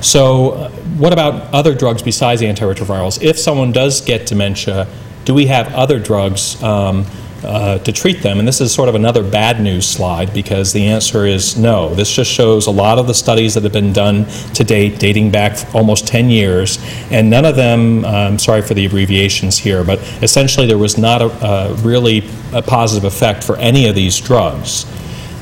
[0.00, 3.22] So, uh, what about other drugs besides antiretrovirals?
[3.22, 4.86] If someone does get dementia,
[5.26, 7.04] do we have other drugs um,
[7.42, 8.38] uh, to treat them?
[8.38, 11.94] And this is sort of another bad news slide because the answer is no.
[11.94, 15.32] This just shows a lot of the studies that have been done to date, dating
[15.32, 16.78] back almost 10 years,
[17.10, 21.20] and none of them, I'm sorry for the abbreviations here, but essentially there was not
[21.20, 22.22] a, a really
[22.52, 24.86] a positive effect for any of these drugs.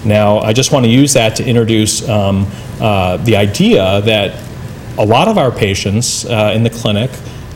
[0.02, 2.46] Now, I just want to use that to introduce um,
[2.80, 4.42] uh, the idea that
[4.96, 7.10] a lot of our patients uh, in the clinic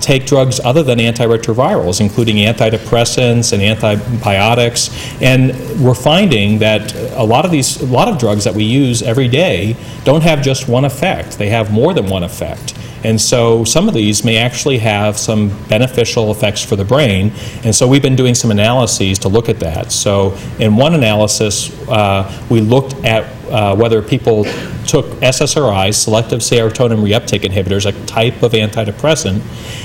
[0.09, 4.89] take drugs other than antiretrovirals, including antidepressants and antibiotics.
[5.21, 5.51] And
[5.85, 9.29] we're finding that a lot of these, a lot of drugs that we use every
[9.29, 11.37] day don't have just one effect.
[11.37, 12.73] They have more than one effect.
[13.05, 17.31] And so some of these may actually have some beneficial effects for the brain.
[17.63, 19.93] And so we've been doing some analyses to look at that.
[19.93, 24.45] So in one analysis, uh, we looked at uh, whether people
[24.87, 29.43] took SSRIs, selective serotonin reuptake inhibitors, a type of antidepressant,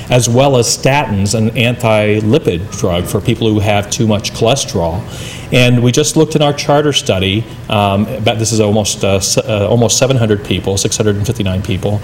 [0.09, 5.01] as well as statins, an anti-lipid drug for people who have too much cholesterol.
[5.53, 9.97] And we just looked in our CHARTER study, um, this is almost, uh, uh, almost
[9.97, 12.01] 700 people, 659 people,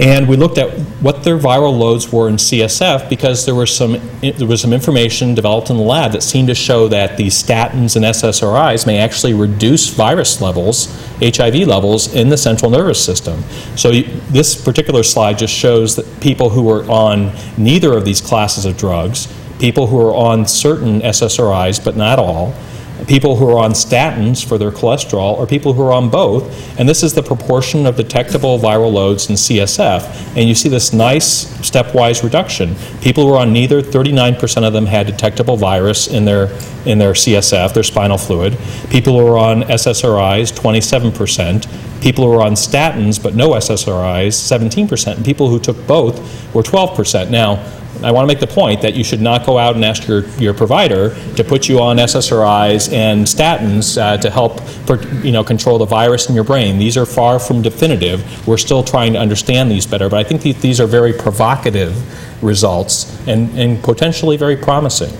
[0.00, 0.70] and we looked at
[1.02, 5.34] what their viral loads were in CSF because there was some there was some information
[5.34, 9.34] developed in the lab that seemed to show that these statins and SSRIs may actually
[9.34, 10.86] reduce virus levels,
[11.20, 13.42] HIV levels in the central nervous system.
[13.76, 18.22] So you, this particular slide just shows that people who were on neither of these
[18.22, 19.28] classes of drugs,
[19.58, 22.54] people who are on certain SSRIs but not all,
[23.06, 26.78] people who are on statins for their cholesterol, or people who are on both.
[26.78, 30.36] And this is the proportion of detectable viral loads in CSF.
[30.36, 32.76] And you see this nice stepwise reduction.
[33.00, 36.46] People who are on neither, 39% of them had detectable virus in their,
[36.86, 38.56] in their CSF, their spinal fluid.
[38.90, 42.02] People who are on SSRIs, 27%.
[42.02, 45.16] People who are on statins but no SSRIs, 17%.
[45.16, 46.18] And people who took both
[46.54, 47.30] were 12%.
[47.30, 47.56] Now,
[48.02, 50.26] I want to make the point that you should not go out and ask your,
[50.38, 54.60] your provider to put you on SSRIs and statins uh, to help,
[55.24, 56.78] you know, control the virus in your brain.
[56.78, 58.46] These are far from definitive.
[58.46, 61.94] We're still trying to understand these better, but I think the- these are very provocative
[62.42, 65.12] results and, and potentially very promising.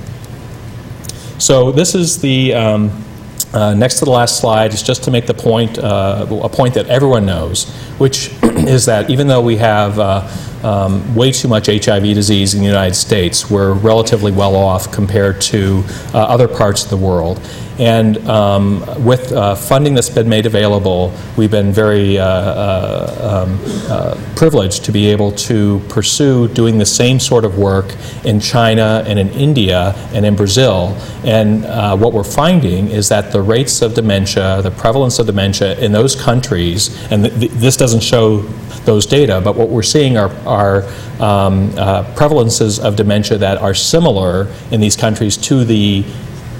[1.38, 3.04] So this is the, um,
[3.52, 6.74] uh, next to the last slide is just to make the point, uh, a point
[6.74, 7.66] that everyone knows,
[8.00, 10.26] which is that even though we have uh,
[10.62, 15.40] um, way too much HIV disease in the United States, we're relatively well off compared
[15.42, 15.84] to
[16.14, 17.40] uh, other parts of the world.
[17.80, 23.58] And um, with uh, funding that's been made available, we've been very uh, uh, um,
[23.88, 29.02] uh, privileged to be able to pursue doing the same sort of work in China
[29.06, 30.94] and in India and in Brazil.
[31.24, 31.62] And
[31.98, 36.14] what we're finding is that the rates of dementia, the prevalence of dementia in those
[36.14, 38.42] countries, and th- th- this doesn't show
[38.84, 40.84] those data, but what we're seeing are, are
[41.20, 46.04] um, uh, prevalences of dementia that are similar in these countries to the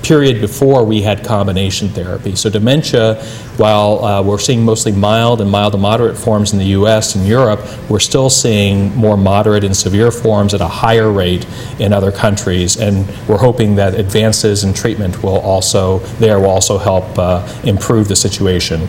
[0.03, 2.35] period before we had combination therapy.
[2.35, 3.22] So dementia,
[3.57, 7.26] while uh, we're seeing mostly mild and mild to moderate forms in the US and
[7.26, 11.47] Europe, we're still seeing more moderate and severe forms at a higher rate
[11.78, 12.76] in other countries.
[12.78, 18.09] And we're hoping that advances in treatment will also, there will also help uh, improve
[18.09, 18.87] the situation.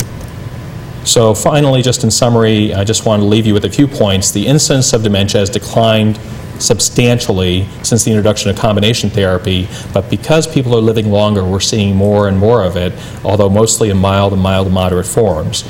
[1.04, 4.32] So finally, just in summary, I just want to leave you with a few points.
[4.32, 6.20] The incidence of dementia has declined
[6.60, 11.96] substantially since the introduction of combination therapy, but because people are living longer, we're seeing
[11.96, 12.94] more and more of it,
[13.26, 15.64] although mostly in mild and mild to moderate forms.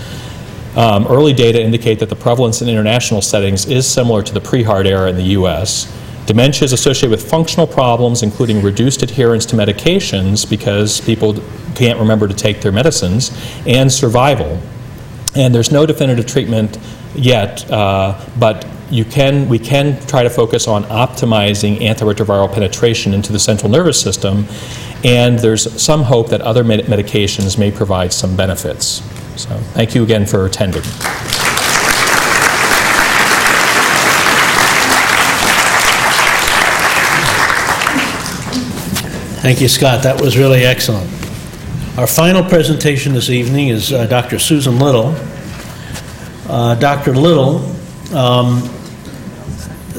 [0.76, 4.86] Um, early data indicate that the prevalence in international settings is similar to the pre-HAART
[4.86, 5.98] era in the U.S.
[6.26, 11.42] Dementia is associated with functional problems, including reduced adherence to medications because people
[11.76, 13.32] can't remember to take their medicines,
[13.66, 14.62] and survival.
[15.36, 16.78] And there's no definitive treatment
[17.16, 23.32] yet, uh, but you can, we can try to focus on optimizing antiretroviral penetration into
[23.32, 24.46] the central nervous system,
[25.06, 29.02] and there's some hope that other med- medications may provide some benefits.
[29.42, 30.84] So, thank you again for attending.
[39.42, 40.04] Thank you, Scott.
[40.04, 41.21] That was really excellent.
[41.98, 44.40] Our final presentation this evening is uh, Dr.
[44.40, 45.14] Susan Little.
[46.48, 47.14] Uh, Dr.
[47.14, 47.58] Little
[48.16, 48.62] um,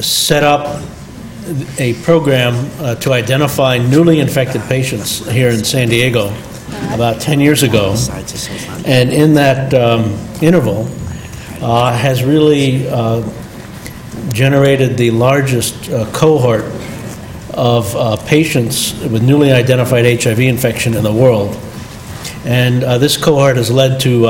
[0.01, 0.81] set up
[1.77, 6.29] a program uh, to identify newly infected patients here in San Diego
[6.95, 7.95] about 10 years ago.
[8.87, 10.87] And in that um, interval,
[11.61, 13.21] uh, has really uh,
[14.29, 16.65] generated the largest uh, cohort
[17.53, 21.55] of uh, patients with newly identified HIV infection in the world.
[22.45, 24.29] And uh, this cohort has led to uh,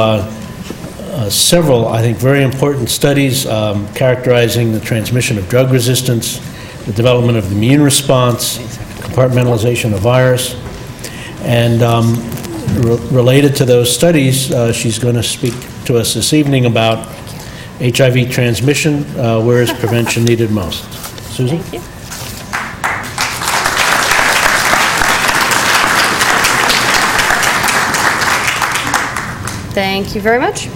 [1.13, 6.39] uh, several, I think, very important studies um, characterizing the transmission of drug resistance,
[6.85, 8.57] the development of the immune response,
[8.97, 10.55] compartmentalization of virus.
[11.41, 12.15] And um,
[12.81, 15.53] re- related to those studies, uh, she's going to speak
[15.85, 17.07] to us this evening about
[17.79, 20.83] HIV transmission, uh, where is prevention needed most.
[21.35, 21.59] Susan?
[21.59, 21.92] Thank you.
[29.73, 30.67] Thank you very much.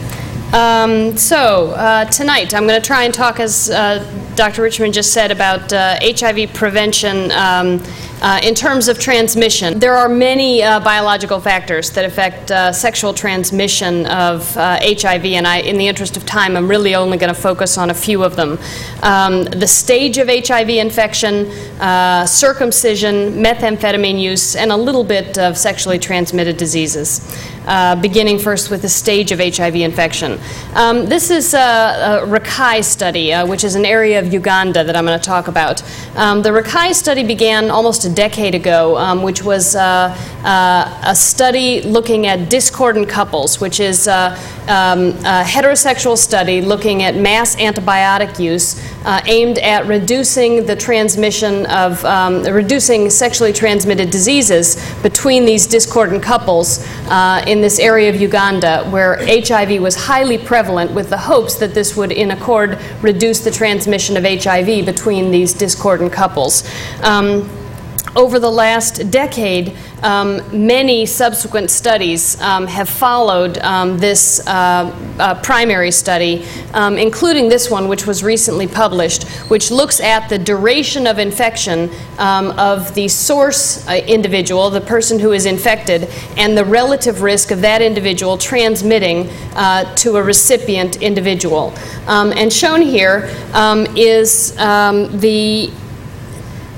[0.54, 4.04] Um, so, uh, tonight, I'm going to try and talk, as uh,
[4.36, 4.64] Dr.
[4.64, 7.32] Richman just said, about uh, HIV prevention.
[7.32, 7.84] Um,
[8.20, 13.14] Uh, in terms of transmission, there are many uh, biological factors that affect uh, sexual
[13.14, 17.34] transmission of uh, HIV, and I, in the interest of time, I'm really only going
[17.34, 18.58] to focus on a few of them.
[19.04, 21.46] Um, the stage of HIV infection,
[21.80, 27.22] uh, circumcision, methamphetamine use, and a little bit of sexually transmitted diseases.
[27.68, 30.40] Uh, beginning first with the stage of HIV infection.
[30.74, 34.96] Um, this is a, a Rakai study, uh, which is an area of Uganda that
[34.96, 35.84] I'm going to talk about.
[36.16, 41.16] Um, the Rakai study began almost a decade ago, um, which was uh, uh, a
[41.16, 44.30] study looking at discordant couples, which is uh,
[44.64, 48.82] um, a heterosexual study looking at mass antibiotic use
[49.26, 56.86] aimed at reducing the transmission of, um, reducing sexually transmitted diseases between these discordant couples
[57.48, 61.96] in this area of Uganda where HIV was highly prevalent with the hopes that this
[61.96, 66.68] would, in accord, reduce the transmission of HIV between these discordant couples.
[67.04, 67.50] Um,
[68.18, 75.40] over the last decade, um, many subsequent studies um, have followed um, this uh, uh,
[75.42, 81.06] primary study, um, including this one, which was recently published, which looks at the duration
[81.06, 86.66] of infection um, of the source uh, individual, the person who is infected, and the
[86.66, 91.72] relative risk of that individual transmitting uh, to a recipient individual.
[92.08, 93.30] Um, and shown here
[93.96, 95.72] is the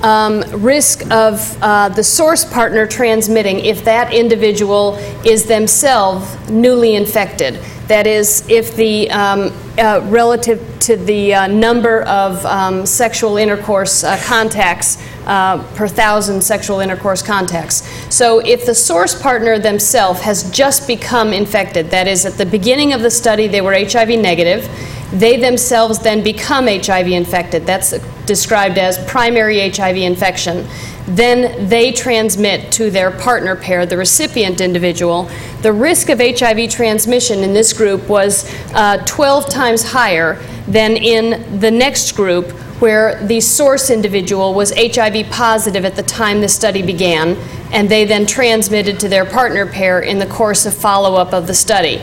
[0.04, 4.96] um, risk of uh, the source partner transmitting if that individual
[5.26, 7.60] is themselves newly infected.
[7.88, 14.04] That is, if the um, uh, relative to the uh, number of um, sexual intercourse
[14.04, 17.88] uh, contacts uh, per thousand sexual intercourse contacts.
[18.14, 22.94] So, if the source partner themselves has just become infected, that is, at the beginning
[22.94, 24.70] of the study they were HIV negative,
[25.12, 27.66] they themselves then become HIV infected.
[27.66, 30.68] That's described as primary HIV infection.
[31.08, 35.30] Then they transmit to their partner pair, the recipient individual.
[35.64, 40.36] The risk of HIV transmission in this group was uh, 12 times higher
[40.68, 46.42] than in the next group, where the source individual was HIV positive at the time
[46.42, 47.36] the study began,
[47.72, 51.48] and they then transmitted to their partner pair in the course of follow up of
[51.48, 52.00] the study.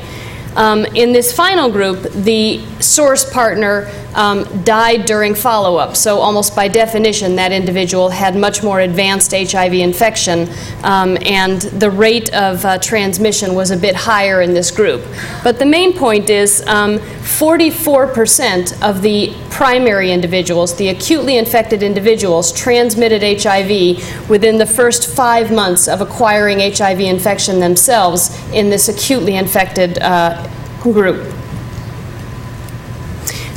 [0.57, 5.95] Um, in this final group, the source partner um, died during follow up.
[5.97, 10.49] So, almost by definition, that individual had much more advanced HIV infection,
[10.83, 15.05] um, and the rate of uh, transmission was a bit higher in this group.
[15.45, 22.51] But the main point is 44% um, of the primary individuals, the acutely infected individuals,
[22.53, 29.37] transmitted HIV within the first five months of acquiring HIV infection themselves in this acutely
[29.37, 30.46] infected uh,
[30.93, 31.33] group.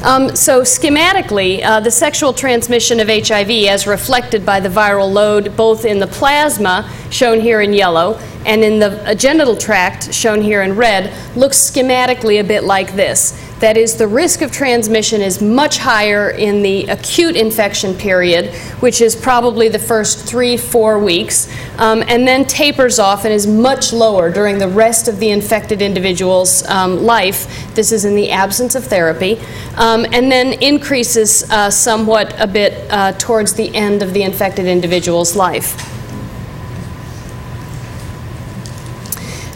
[0.04, 5.58] Um, so, schematically, uh, the sexual transmission of HIV, as reflected by the viral load
[5.58, 10.62] both in the plasma, shown here in yellow, and in the genital tract, shown here
[10.62, 13.34] in red, looks schematically a bit like this.
[13.60, 19.02] That is, the risk of transmission is much higher in the acute infection period, which
[19.02, 23.92] is probably the first three, four weeks, um, and then tapers off and is much
[23.92, 27.76] lower during the rest of the infected individual's um, life.
[27.76, 29.38] This is in the absence of therapy,
[29.76, 34.68] um, and then increases uh, somewhat a bit uh, towards the end of the infected
[34.68, 35.99] individual's life.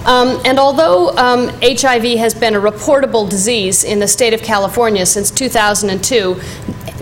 [0.06, 5.06] Um, and although um, HIV has been a reportable disease in the state of California
[5.06, 6.40] since 2002,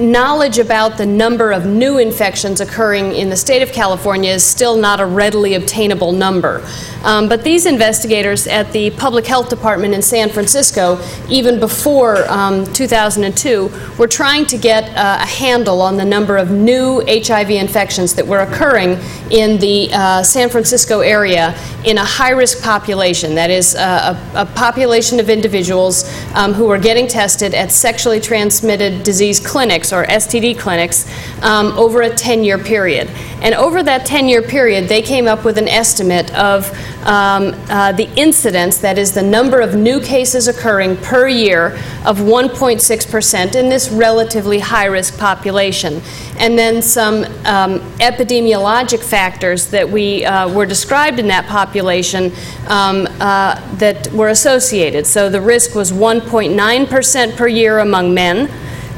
[0.02, 4.76] knowledge about the number of new infections occurring in the state of California is still
[4.76, 6.66] not a readily obtainable number.
[7.04, 11.00] Um, but these investigators at the Public Health Department in San Francisco,
[11.30, 16.52] even before um, 2002, were trying to get uh, a handle on the number of
[16.52, 19.00] new HIV infections that were occurring
[19.32, 23.34] in the uh, San Francisco area in a high risk population.
[23.36, 26.04] That is, uh, a, a, population of individuals
[26.36, 31.10] um, who were getting tested at sexually transmitted disease clinics or STD clinics
[31.42, 33.10] um, over a 10 year period.
[33.42, 36.70] And over that 10 year period, they came up with an estimate of
[37.06, 42.20] um, uh, the incidence, that is, the number of new cases occurring per year, of
[42.20, 46.02] 1.6% in this relatively high risk population.
[46.38, 52.32] And then some um, epidemiologic factors that we uh, were described in that population
[52.68, 55.08] um, uh, that were associated.
[55.08, 58.52] So the risk was 1.9% per year among men.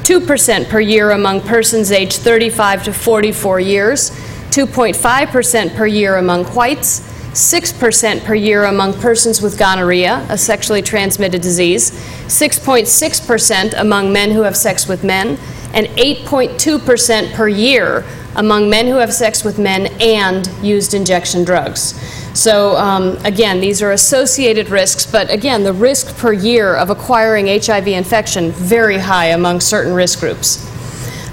[0.04, 4.12] 2% per year among persons aged 35 to 44 years,
[4.52, 7.00] 2.5% per year among whites,
[7.32, 11.92] 6% per year among persons with gonorrhea, a sexually transmitted disease,
[12.28, 15.30] 6.6% among men who have sex with men,
[15.74, 18.04] and 8.2% per year
[18.36, 21.94] among men who have sex with men and used injection drugs.
[22.34, 27.48] So, um, again, these are associated risks, but again, the risk per year of acquiring
[27.48, 30.70] HIV infection very high among certain risk groups.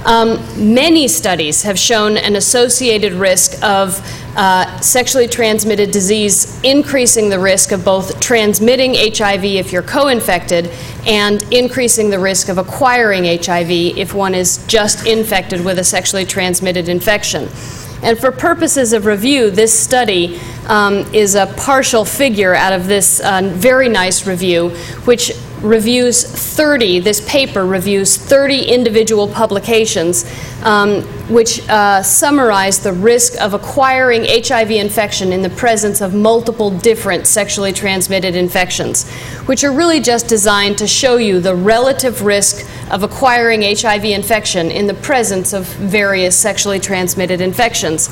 [0.04, 4.00] Um, many studies have shown an associated risk of
[4.36, 10.70] uh, sexually transmitted disease increasing the risk of both transmitting HIV if you're co infected
[11.06, 16.24] and increasing the risk of acquiring HIV if one is just infected with a sexually
[16.24, 17.48] transmitted infection.
[18.02, 23.20] And for purposes of review, this study um, is a partial figure out of this
[23.20, 24.70] uh, very nice review,
[25.04, 25.32] which
[25.62, 30.24] reviews 30, this paper reviews 30 individual publications
[30.62, 36.70] um, which uh, summarize the risk of acquiring HIV infection in the presence of multiple
[36.70, 39.08] different sexually transmitted infections,
[39.46, 44.70] which are really just designed to show you the relative risk of acquiring HIV infection
[44.70, 48.08] in the presence of various sexually transmitted infections.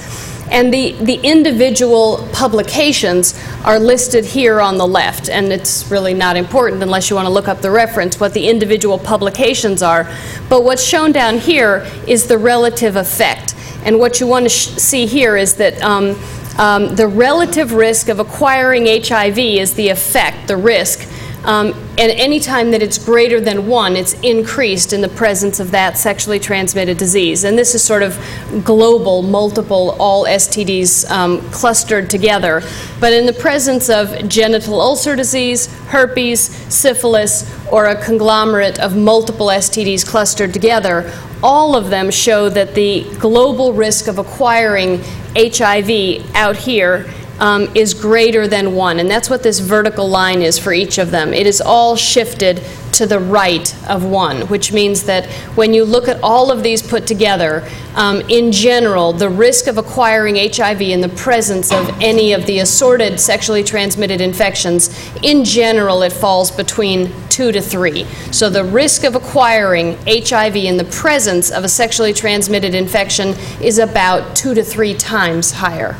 [0.50, 6.36] And the, the individual publications are listed here on the left, and it's really not
[6.36, 10.04] important unless you want to look up the reference what the individual publications are.
[10.48, 13.54] But what's shown down here is the relative effect.
[13.84, 16.18] And what you want to see here is that um,
[16.58, 21.08] um, the relative risk of acquiring HIV is the effect, the risk.
[21.44, 25.70] Um, and any time that it's greater than one, it's increased in the presence of
[25.70, 27.44] that sexually transmitted disease.
[27.44, 28.18] And this is sort of
[28.64, 32.62] global, multiple, all STDs um, clustered together.
[33.00, 36.40] But in the presence of genital ulcer disease, herpes,
[36.72, 41.12] syphilis, or a conglomerate of multiple STDs clustered together,
[41.42, 45.00] all of them show that the global risk of acquiring
[45.36, 47.08] HIV out here
[47.40, 48.98] um, is greater than one.
[48.98, 51.32] And that's what this vertical line is for each of them.
[51.32, 52.62] It is all shifted
[52.92, 56.82] to the right of one, which means that when you look at all of these
[56.82, 62.32] put together, um, in general, the risk of acquiring HIV in the presence of any
[62.32, 64.90] of the assorted sexually transmitted infections,
[65.22, 68.04] in general, it falls between two to three.
[68.32, 73.28] So the risk of acquiring HIV in the presence of a sexually transmitted infection
[73.62, 75.96] is about two to three times higher.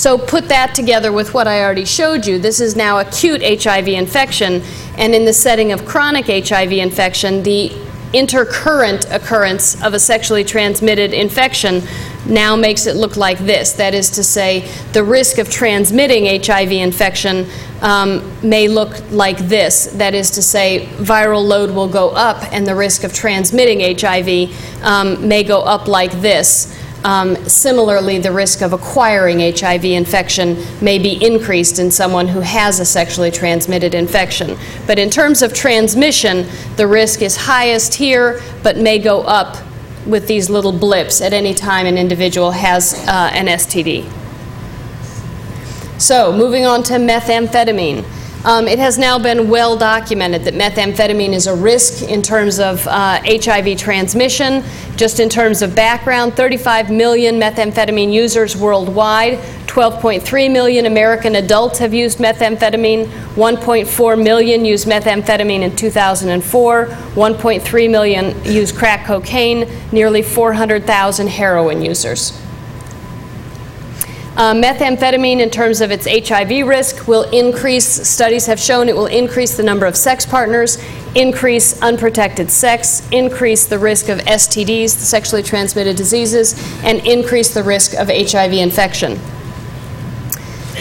[0.00, 2.38] So put that together with what I already showed you.
[2.38, 4.62] This is now acute HIV infection,
[4.96, 7.68] and in the setting of chronic HIV infection, the
[8.14, 11.82] intercurrent occurrence of a sexually transmitted infection
[12.24, 13.74] now makes it look like this.
[13.74, 17.46] That is to say, the risk of transmitting HIV infection
[17.82, 19.84] um, may look like this.
[19.88, 24.82] That is to say, viral load will go up, and the risk of transmitting HIV
[24.82, 26.74] um, may go up like this.
[27.04, 32.78] Um, similarly, the risk of acquiring HIV infection may be increased in someone who has
[32.78, 34.58] a sexually transmitted infection.
[34.86, 36.46] But in terms of transmission,
[36.76, 39.56] the risk is highest here, but may go up
[40.06, 44.10] with these little blips at any time an individual has uh, an STD.
[45.98, 48.04] So, moving on to methamphetamine.
[48.42, 52.86] Um, it has now been well documented that methamphetamine is a risk in terms of
[52.86, 54.64] uh, HIV transmission.
[54.96, 59.34] Just in terms of background, 35 million methamphetamine users worldwide,
[59.66, 63.04] 12.3 million American adults have used methamphetamine,
[63.34, 72.40] 1.4 million used methamphetamine in 2004, 1.3 million used crack cocaine, nearly 400,000 heroin users.
[74.40, 79.04] Uh, methamphetamine, in terms of its HIV risk, will increase, studies have shown it will
[79.04, 80.82] increase the number of sex partners,
[81.14, 87.92] increase unprotected sex, increase the risk of STDs, sexually transmitted diseases, and increase the risk
[87.92, 89.20] of HIV infection.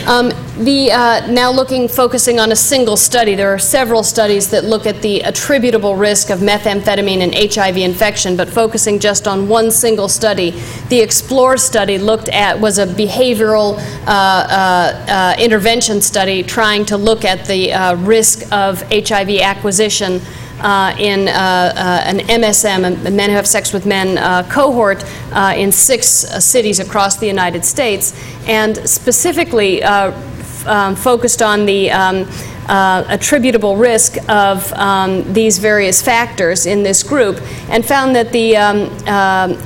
[0.08, 4.64] Um, the, uh, now looking, focusing on a single study, there are several studies that
[4.64, 9.72] look at the attributable risk of methamphetamine and HIV infection, but focusing just on one
[9.72, 10.52] single study.
[10.90, 16.98] The Explore study looked at, was a behavioral uh, uh, uh intervention study trying to
[16.98, 20.22] look at the uh, risk of HIV acquisition
[21.00, 25.72] in uh, uh, an MSM, men who have sex with men uh, cohort uh, in
[25.72, 28.14] six uh, cities across the United States,
[28.48, 32.28] and specifically f- um, focused on the um,
[32.68, 38.90] attributable risk of um, these various factors in this group, and found that the um,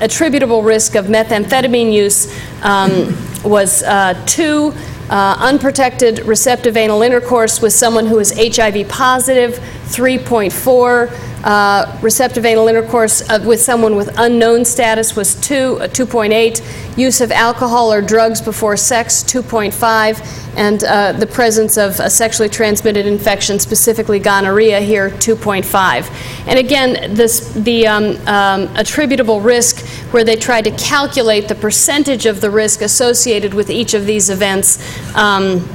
[0.02, 3.84] attributable risk of methamphetamine use um, was
[4.26, 4.74] two.
[5.10, 11.34] Uh, unprotected receptive anal intercourse with someone who is HIV positive, 3.4.
[11.44, 16.98] Uh, receptive anal intercourse uh, with someone with unknown status was 2, uh, 2.8.
[16.98, 20.56] Use of alcohol or drugs before sex, 2.5.
[20.56, 26.48] And uh, the presence of a sexually transmitted infection, specifically gonorrhea, here, 2.5.
[26.48, 32.26] And again, this, the um, um, attributable risk, where they tried to calculate the percentage
[32.26, 34.80] of the risk associated with each of these events.
[35.16, 35.68] Um,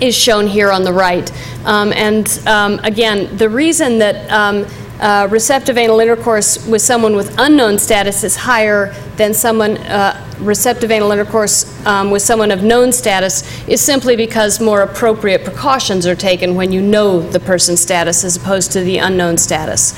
[0.00, 1.30] is shown here on the right.
[1.64, 4.66] Um, and um, again, the reason that um,
[4.98, 10.90] uh, receptive anal intercourse with someone with unknown status is higher than someone uh, receptive
[10.90, 16.16] anal intercourse um, with someone of known status is simply because more appropriate precautions are
[16.16, 19.94] taken when you know the person's status as opposed to the unknown status.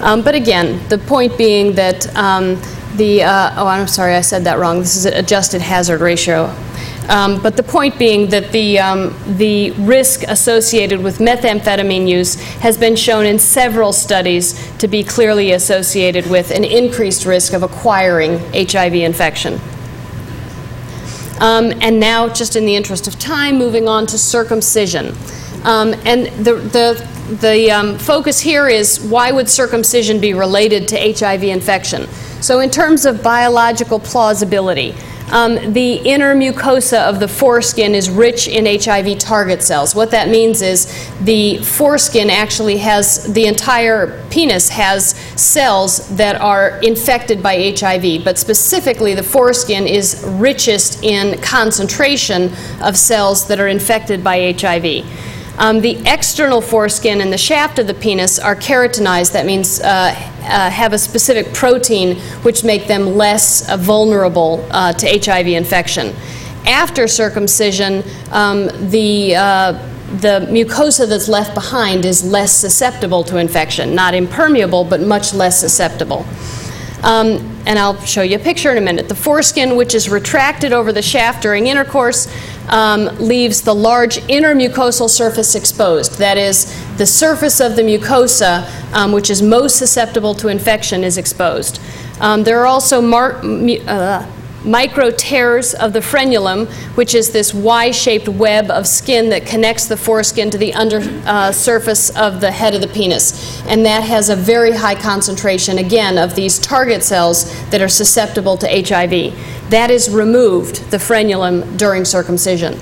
[0.00, 2.60] Um, but again, the point being that um,
[2.98, 4.80] the, uh, oh, I'm sorry, I said that wrong.
[4.80, 6.54] This is an adjusted hazard ratio.
[7.08, 12.76] Um, but the point being that the, um, the risk associated with methamphetamine use has
[12.76, 18.38] been shown in several studies to be clearly associated with an increased risk of acquiring
[18.52, 19.58] HIV infection.
[21.40, 25.14] Um, and now, just in the interest of time, moving on to circumcision.
[25.64, 30.96] Um, and the, the, the um, focus here is why would circumcision be related to
[30.96, 32.08] HIV infection?
[32.40, 34.94] So, in terms of biological plausibility,
[35.30, 39.94] um, the inner mucosa of the foreskin is rich in HIV target cells.
[39.94, 40.86] What that means is
[41.20, 48.38] the foreskin actually has, the entire penis has cells that are infected by HIV, but
[48.38, 52.50] specifically the foreskin is richest in concentration
[52.80, 55.04] of cells that are infected by HIV.
[55.58, 59.32] Um, the external foreskin and the shaft of the penis are keratinized.
[59.32, 64.92] That means uh, uh, have a specific protein which make them less uh, vulnerable uh,
[64.92, 66.14] to HIV infection.
[66.64, 69.72] After circumcision, um, the uh,
[70.20, 75.60] the mucosa that's left behind is less susceptible to infection, not impermeable, but much less
[75.60, 76.24] susceptible.
[77.02, 79.08] Um, and I'll show you a picture in a minute.
[79.08, 82.26] The foreskin, which is retracted over the shaft during intercourse,
[82.68, 86.18] um, leaves the large inner mucosal surface exposed.
[86.18, 91.18] That is, the surface of the mucosa, um, which is most susceptible to infection, is
[91.18, 91.80] exposed.
[92.20, 94.26] Um, there are also mar- uh,
[94.64, 99.86] micro tears of the frenulum, which is this Y shaped web of skin that connects
[99.86, 103.60] the foreskin to the under uh, surface of the head of the penis.
[103.66, 108.56] And that has a very high concentration, again, of these target cells that are susceptible
[108.58, 109.70] to HIV.
[109.70, 112.78] That is removed, the frenulum, during circumcision.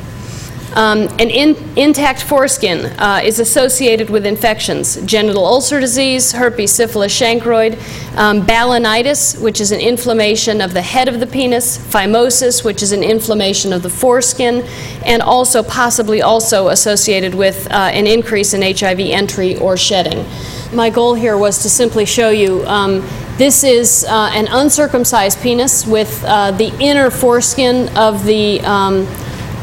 [0.75, 7.17] Um, an in, intact foreskin uh, is associated with infections genital ulcer disease, herpes, syphilis,
[7.17, 7.75] chancroid,
[8.17, 12.93] um, balanitis, which is an inflammation of the head of the penis, phimosis, which is
[12.93, 14.63] an inflammation of the foreskin,
[15.05, 20.27] and also possibly also associated with uh, an increase in HIV entry or shedding.
[20.75, 23.01] My goal here was to simply show you um,
[23.39, 29.07] this is uh, an uncircumcised penis with uh, the inner foreskin of the um,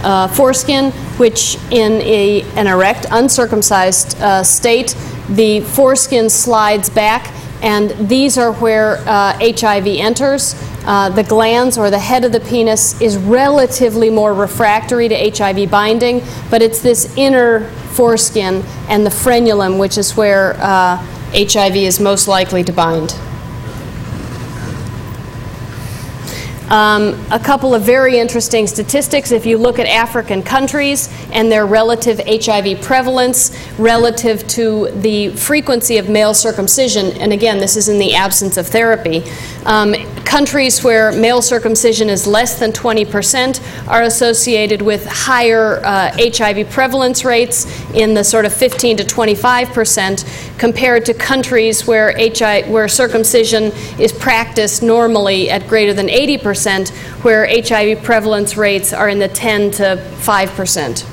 [0.03, 4.95] uh, foreskin, which in a, an erect, uncircumcised uh, state,
[5.29, 10.55] the foreskin slides back, and these are where uh, HIV enters.
[10.85, 15.71] Uh, the glans or the head of the penis is relatively more refractory to HIV
[15.71, 22.01] binding, but it's this inner foreskin and the frenulum, which is where HIV uh, is
[22.01, 23.15] most likely to bind.
[26.69, 29.31] Um, a couple of very interesting statistics.
[29.31, 35.97] If you look at African countries and their relative HIV prevalence relative to the frequency
[35.97, 39.23] of male circumcision, and again, this is in the absence of therapy,
[39.65, 39.93] um,
[40.25, 47.23] countries where male circumcision is less than 20% are associated with higher uh, HIV prevalence
[47.23, 53.65] rates in the sort of 15 to 25% compared to countries where, HIV, where circumcision
[53.99, 56.89] is practiced normally at greater than 80%
[57.23, 59.83] where HIV prevalence rates are in the 10 to
[60.17, 61.12] 5%.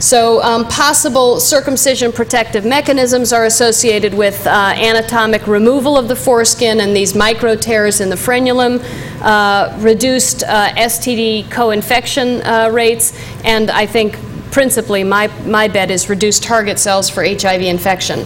[0.00, 6.80] So, um, possible circumcision protective mechanisms are associated with uh, anatomic removal of the foreskin
[6.80, 8.80] and these micro tears in the frenulum,
[9.22, 13.12] uh, reduced uh, STD co infection uh, rates,
[13.42, 14.16] and I think
[14.52, 18.24] principally my, my bet is reduced target cells for HIV infection.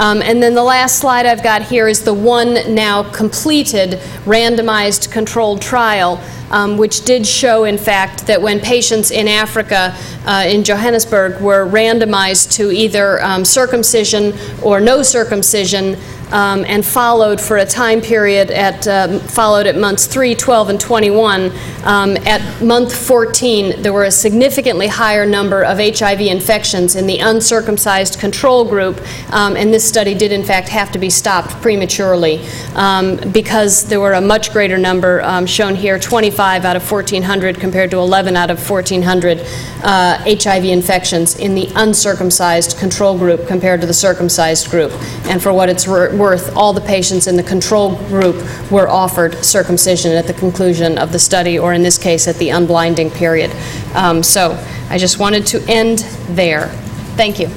[0.00, 5.12] Um, and then the last slide I've got here is the one now completed randomized
[5.12, 6.18] controlled trial,
[6.50, 9.94] um, which did show, in fact, that when patients in Africa,
[10.24, 14.32] uh, in Johannesburg, were randomized to either um, circumcision
[14.62, 15.98] or no circumcision,
[16.32, 20.80] um, and followed for a time period at, um, followed at months 3, 12, and
[20.80, 21.52] 21,
[21.84, 27.18] um, at month 14, there were a significantly higher number of HIV infections in the
[27.18, 29.00] uncircumcised control group,
[29.32, 34.00] um, and this study did in fact have to be stopped prematurely um, because there
[34.00, 38.36] were a much greater number um, shown here, 25 out of 1,400 compared to 11
[38.36, 39.40] out of 1,400
[39.82, 44.92] uh, HIV infections in the uncircumcised control group compared to the circumcised group.
[45.26, 48.36] And for what it's wor- worth, all the patients in the control group
[48.70, 52.50] were offered circumcision at the conclusion of the study, or in this case, at the
[52.50, 53.50] unblinding period.
[53.94, 54.56] Um, So
[54.90, 56.00] I just wanted to end
[56.36, 56.68] there.
[57.16, 57.48] Thank you.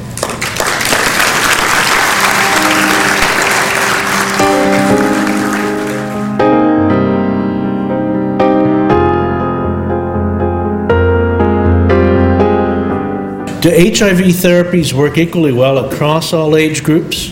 [13.63, 17.31] Do HIV therapies work equally well across all age groups?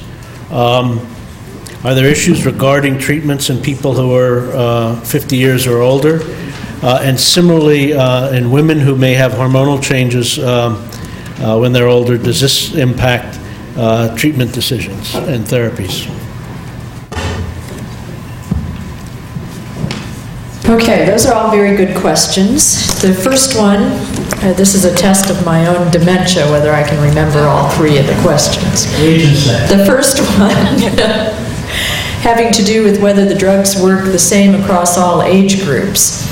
[0.50, 1.06] Um,
[1.84, 6.20] Are there issues regarding treatments in people who are uh, 50 years or older?
[6.84, 10.76] Uh, And similarly, uh, in women who may have hormonal changes um,
[11.40, 13.40] uh, when they're older, does this impact
[13.78, 16.06] uh, treatment decisions and therapies?
[20.70, 23.02] Okay, those are all very good questions.
[23.02, 23.82] The first one,
[24.44, 27.98] uh, this is a test of my own dementia, whether I can remember all three
[27.98, 28.86] of the questions.
[29.00, 29.72] Age and sex.
[29.72, 31.41] The first one,
[32.22, 36.28] having to do with whether the drugs work the same across all age groups.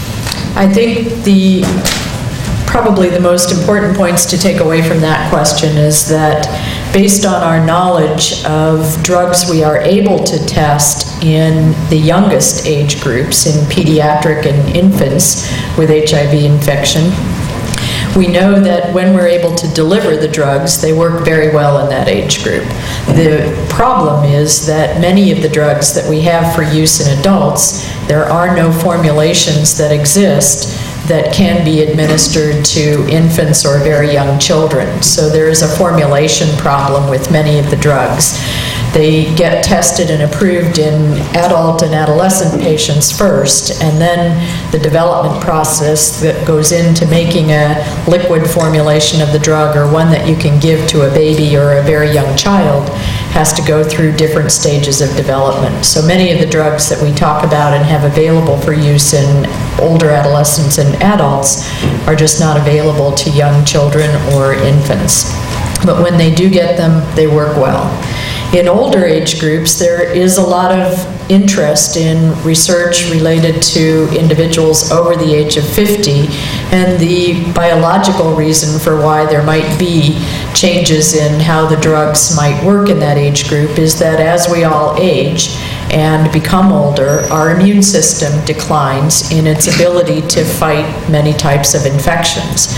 [0.55, 1.63] I think the,
[2.67, 6.45] probably the most important points to take away from that question is that
[6.93, 13.01] based on our knowledge of drugs we are able to test in the youngest age
[13.01, 17.11] groups, in pediatric and infants with HIV infection,
[18.19, 21.89] we know that when we're able to deliver the drugs, they work very well in
[21.89, 22.65] that age group.
[23.15, 27.87] The problem is that many of the drugs that we have for use in adults,
[28.07, 30.77] there are no formulations that exist
[31.07, 35.01] that can be administered to infants or very young children.
[35.01, 38.37] So there is a formulation problem with many of the drugs.
[38.93, 45.43] They get tested and approved in adult and adolescent patients first, and then the development
[45.43, 50.35] process that goes into making a liquid formulation of the drug or one that you
[50.35, 52.89] can give to a baby or a very young child
[53.29, 55.85] has to go through different stages of development.
[55.85, 59.45] So many of the drugs that we talk about and have available for use in
[59.79, 61.69] older adolescents and adults
[62.07, 65.31] are just not available to young children or infants.
[65.85, 67.87] But when they do get them, they work well.
[68.53, 70.97] In older age groups, there is a lot of
[71.29, 76.25] interest in research related to individuals over the age of 50,
[76.71, 80.17] and the biological reason for why there might be
[80.55, 84.63] changes in how the drugs might work in that age group is that as we
[84.63, 85.55] all age,
[85.91, 91.85] and become older, our immune system declines in its ability to fight many types of
[91.85, 92.75] infections.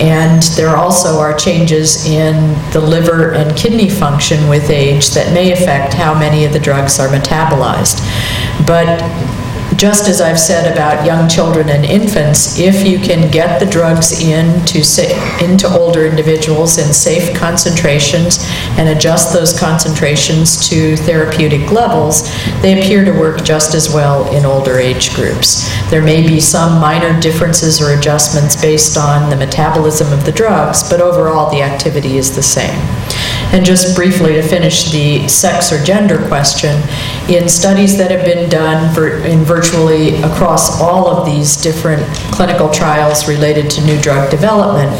[0.00, 5.52] And there also are changes in the liver and kidney function with age that may
[5.52, 8.00] affect how many of the drugs are metabolized.
[8.66, 9.02] But
[9.82, 14.12] just as I've said about young children and infants, if you can get the drugs
[14.22, 14.78] into,
[15.44, 18.46] into older individuals in safe concentrations
[18.78, 22.30] and adjust those concentrations to therapeutic levels,
[22.62, 25.68] they appear to work just as well in older age groups.
[25.90, 30.88] There may be some minor differences or adjustments based on the metabolism of the drugs,
[30.88, 33.01] but overall, the activity is the same.
[33.52, 36.82] And just briefly to finish the sex or gender question,
[37.28, 42.02] in studies that have been done vir- in virtually across all of these different
[42.32, 44.90] clinical trials related to new drug development,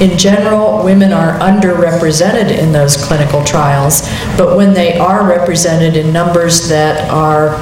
[0.00, 4.02] in general, women are underrepresented in those clinical trials,
[4.36, 7.56] but when they are represented in numbers that are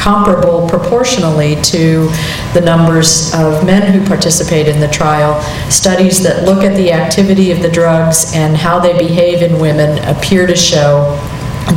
[0.00, 2.08] comparable proportionally to
[2.54, 5.40] the numbers of men who participate in the trial.
[5.70, 10.02] Studies that look at the activity of the drugs and how they behave in women
[10.04, 11.18] appear to show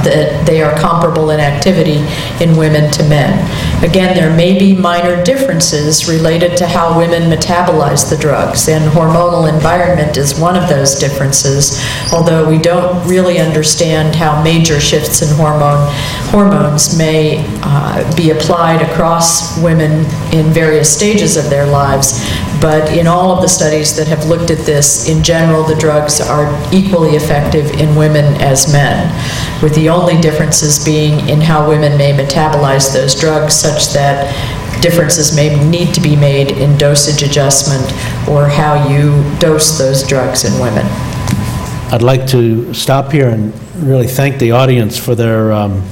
[0.04, 2.04] that they are comparable in activity
[2.44, 3.34] in women to men.
[3.84, 9.52] Again, there may be minor differences related to how women metabolize the drugs, and hormonal
[9.52, 11.82] environment is one of those differences,
[12.12, 15.88] although we don't really understand how major shifts in hormone,
[16.32, 22.20] hormones may uh, be applied across women in various stages of their lives.
[22.64, 26.22] But in all of the studies that have looked at this, in general, the drugs
[26.22, 29.12] are equally effective in women as men,
[29.62, 34.32] with the only differences being in how women may metabolize those drugs such that
[34.82, 37.84] differences may need to be made in dosage adjustment
[38.30, 40.86] or how you dose those drugs in women.
[41.92, 43.54] I'd like to stop here and
[43.86, 45.84] really thank the audience for their um,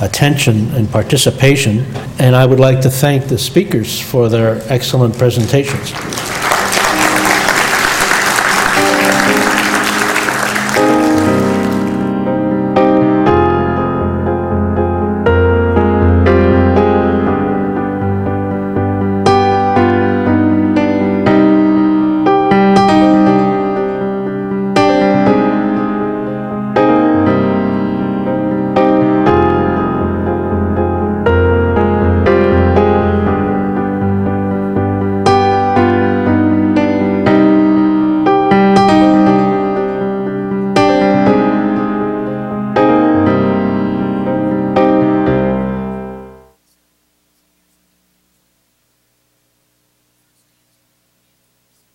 [0.00, 1.80] attention and participation,
[2.18, 5.92] and I would like to thank the speakers for their excellent presentations.